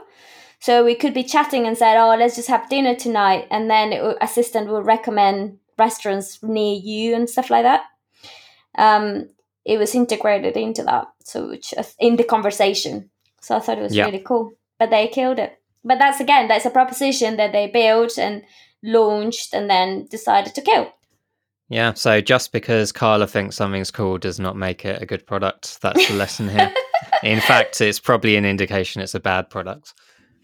So 0.60 0.86
we 0.86 0.96
could 0.96 1.13
be 1.13 1.24
chatting 1.24 1.67
and 1.67 1.78
said, 1.78 1.98
"Oh, 1.98 2.15
let's 2.15 2.36
just 2.36 2.48
have 2.48 2.69
dinner 2.69 2.96
tonight," 2.96 3.48
and 3.52 3.69
then 3.69 3.93
it, 3.93 4.17
assistant 4.22 4.69
will 4.69 4.84
recommend 4.84 5.60
restaurants 5.78 6.41
near 6.41 6.80
you 6.82 7.15
and 7.15 7.30
stuff 7.30 7.50
like 7.50 7.63
that. 7.63 7.84
Um, 8.78 9.30
it 9.65 9.78
was 9.78 9.96
integrated 9.96 10.58
into 10.58 10.84
that, 10.84 11.08
so 11.24 11.50
which, 11.50 11.74
uh, 11.78 11.84
in 12.00 12.15
the 12.15 12.24
conversation. 12.24 13.10
So 13.41 13.56
I 13.56 13.60
thought 13.60 13.78
it 13.78 13.82
was 13.82 13.96
yeah. 13.96 14.06
really 14.06 14.19
cool, 14.19 14.54
but 14.80 14.89
they 14.89 15.08
killed 15.08 15.39
it. 15.39 15.58
But 15.84 16.00
that's 16.00 16.19
again, 16.19 16.48
that's 16.48 16.65
a 16.65 16.69
proposition 16.69 17.38
that 17.38 17.52
they 17.52 17.67
built 17.67 18.17
and 18.17 18.43
launched 18.84 19.54
and 19.54 19.69
then 19.69 20.06
decided 20.08 20.54
to 20.56 20.62
kill. 20.62 20.91
Yeah, 21.69 21.93
so 21.93 22.22
just 22.22 22.52
because 22.52 22.91
Carla 22.91 23.26
thinks 23.26 23.56
something's 23.56 23.89
cool 23.89 24.17
does 24.17 24.39
not 24.39 24.56
make 24.58 24.86
it 24.86 25.02
a 25.02 25.06
good 25.06 25.26
product. 25.26 25.82
That's 25.82 26.08
the 26.08 26.13
lesson 26.15 26.50
here. 26.50 26.72
In 27.24 27.39
fact, 27.39 27.80
it's 27.82 28.00
probably 28.00 28.36
an 28.36 28.46
indication 28.46 29.02
it's 29.02 29.15
a 29.15 29.19
bad 29.19 29.50
product. 29.50 29.93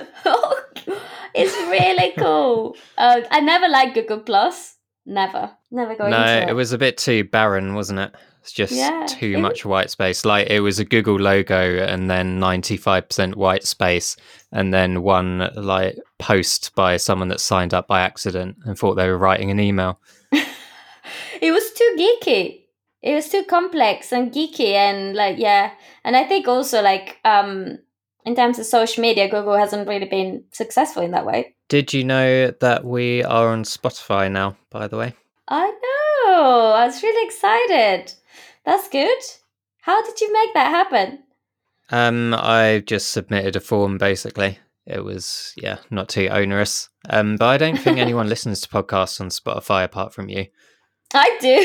it's 1.34 1.54
really 1.70 2.12
cool. 2.18 2.76
Uh, 2.96 3.22
I 3.30 3.40
never 3.40 3.68
liked 3.68 3.94
Google 3.94 4.20
Plus. 4.20 4.76
Never, 5.06 5.50
never 5.70 5.96
going. 5.96 6.12
To. 6.12 6.18
No, 6.18 6.46
it 6.48 6.52
was 6.52 6.72
a 6.72 6.78
bit 6.78 6.98
too 6.98 7.24
barren, 7.24 7.74
wasn't 7.74 8.00
it? 8.00 8.14
It's 8.42 8.52
just 8.52 8.72
Yeah, 8.72 9.06
too 9.08 9.34
it- 9.36 9.40
much 9.40 9.64
white 9.64 9.90
space. 9.90 10.24
Like 10.24 10.48
it 10.48 10.60
was 10.60 10.78
a 10.78 10.84
Google 10.84 11.16
logo 11.18 11.78
and 11.78 12.10
then 12.10 12.38
95% 12.38 13.34
white 13.36 13.64
space 13.64 14.16
and 14.52 14.72
then 14.72 15.02
one 15.02 15.50
like 15.56 15.96
post 16.18 16.74
by 16.74 16.96
someone 16.96 17.28
that 17.28 17.40
signed 17.40 17.72
up 17.72 17.86
by 17.86 18.00
accident 18.00 18.56
and 18.64 18.78
thought 18.78 18.94
they 18.94 19.08
were 19.08 19.18
writing 19.18 19.50
an 19.50 19.60
email. 19.60 20.00
it 21.40 21.52
was 21.52 21.72
too 21.72 21.96
geeky. 21.98 22.64
It 23.02 23.14
was 23.14 23.28
too 23.28 23.44
complex 23.44 24.12
and 24.12 24.32
geeky 24.32 24.72
and 24.72 25.14
like 25.14 25.38
yeah. 25.38 25.72
And 26.04 26.16
i 26.16 26.24
think 26.24 26.48
also 26.48 26.82
like 26.82 27.18
um 27.24 27.78
in 28.24 28.34
terms 28.34 28.58
of 28.58 28.66
social 28.66 29.02
media 29.02 29.28
google 29.28 29.56
hasn't 29.56 29.88
really 29.88 30.06
been 30.06 30.44
successful 30.52 31.02
in 31.02 31.12
that 31.12 31.26
way. 31.26 31.54
Did 31.68 31.92
you 31.92 32.02
know 32.02 32.50
that 32.50 32.84
we 32.84 33.22
are 33.22 33.48
on 33.48 33.62
Spotify 33.62 34.30
now, 34.32 34.56
by 34.70 34.88
the 34.88 34.96
way? 34.96 35.14
i 35.48 35.66
know. 35.66 36.72
I 36.72 36.86
was 36.86 37.02
really 37.02 37.26
excited. 37.26 38.12
That's 38.64 38.88
good. 38.88 39.18
How 39.80 40.04
did 40.04 40.20
you 40.20 40.32
make 40.32 40.54
that 40.54 40.70
happen? 40.70 41.20
Um, 41.90 42.34
I 42.34 42.82
just 42.86 43.10
submitted 43.10 43.56
a 43.56 43.60
form 43.60 43.96
basically. 43.96 44.58
It 44.88 45.04
was 45.04 45.52
yeah, 45.56 45.78
not 45.90 46.08
too 46.08 46.28
onerous. 46.28 46.88
Um, 47.10 47.36
but 47.36 47.46
I 47.46 47.58
don't 47.58 47.76
think 47.78 47.98
anyone 47.98 48.28
listens 48.34 48.60
to 48.62 48.68
podcasts 48.68 49.20
on 49.20 49.28
Spotify 49.28 49.84
apart 49.84 50.12
from 50.14 50.28
you. 50.28 50.46
i 51.14 51.38
do 51.40 51.56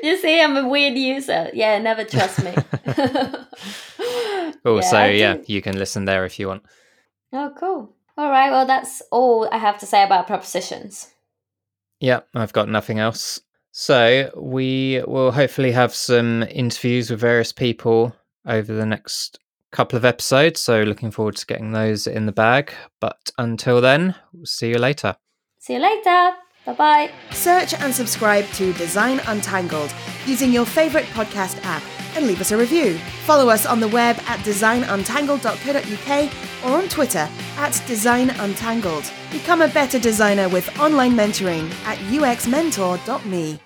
you 0.08 0.16
see 0.18 0.40
i'm 0.40 0.56
a 0.56 0.66
weird 0.68 0.96
user 0.98 1.50
yeah 1.54 1.78
never 1.78 2.04
trust 2.04 2.42
me 2.42 2.52
Also, 4.64 4.96
I 4.96 5.10
yeah, 5.10 5.36
you 5.46 5.62
can 5.62 5.78
listen 5.78 6.04
there 6.04 6.24
if 6.24 6.38
you 6.38 6.48
want. 6.48 6.62
oh 7.32 7.52
cool 7.58 7.94
all 8.16 8.30
right 8.30 8.50
well 8.50 8.66
that's 8.66 9.00
all 9.12 9.48
i 9.52 9.56
have 9.58 9.78
to 9.78 9.86
say 9.86 10.02
about 10.02 10.26
propositions 10.26 11.12
Yeah, 12.00 12.20
I've 12.34 12.52
got 12.52 12.68
nothing 12.68 12.98
else. 13.00 13.40
So 13.72 14.30
we 14.36 15.02
will 15.06 15.30
hopefully 15.32 15.72
have 15.72 15.94
some 15.94 16.42
interviews 16.44 17.10
with 17.10 17.20
various 17.20 17.52
people 17.52 18.14
over 18.46 18.72
the 18.72 18.86
next 18.86 19.38
couple 19.70 19.96
of 19.96 20.04
episodes. 20.04 20.60
So 20.60 20.82
looking 20.82 21.10
forward 21.10 21.36
to 21.36 21.46
getting 21.46 21.72
those 21.72 22.06
in 22.06 22.26
the 22.26 22.32
bag. 22.32 22.72
But 23.00 23.30
until 23.38 23.80
then, 23.80 24.14
we'll 24.32 24.46
see 24.46 24.68
you 24.70 24.78
later. 24.78 25.16
see 25.58 25.74
you 25.74 25.80
later 25.80 26.34
bye 26.66 26.72
bye 26.74 27.10
Search 27.30 27.72
and 27.74 27.94
subscribe 27.94 28.44
to 28.58 28.72
Design 28.74 29.20
Untangled 29.26 29.92
using 30.26 30.52
your 30.52 30.66
favourite 30.66 31.06
podcast 31.06 31.58
app 31.64 31.82
and 32.16 32.26
leave 32.26 32.40
us 32.40 32.52
a 32.52 32.56
review. 32.56 32.98
Follow 33.24 33.48
us 33.48 33.64
on 33.66 33.80
the 33.80 33.88
web 33.88 34.16
at 34.26 34.40
designuntangled.co.uk 34.40 36.32
or 36.64 36.76
on 36.78 36.88
Twitter 36.88 37.28
at 37.56 37.72
designuntangled. 37.86 39.10
Become 39.30 39.62
a 39.62 39.68
better 39.68 39.98
designer 39.98 40.48
with 40.48 40.66
online 40.78 41.12
mentoring 41.12 41.70
at 41.84 41.98
uxmentor.me. 41.98 43.60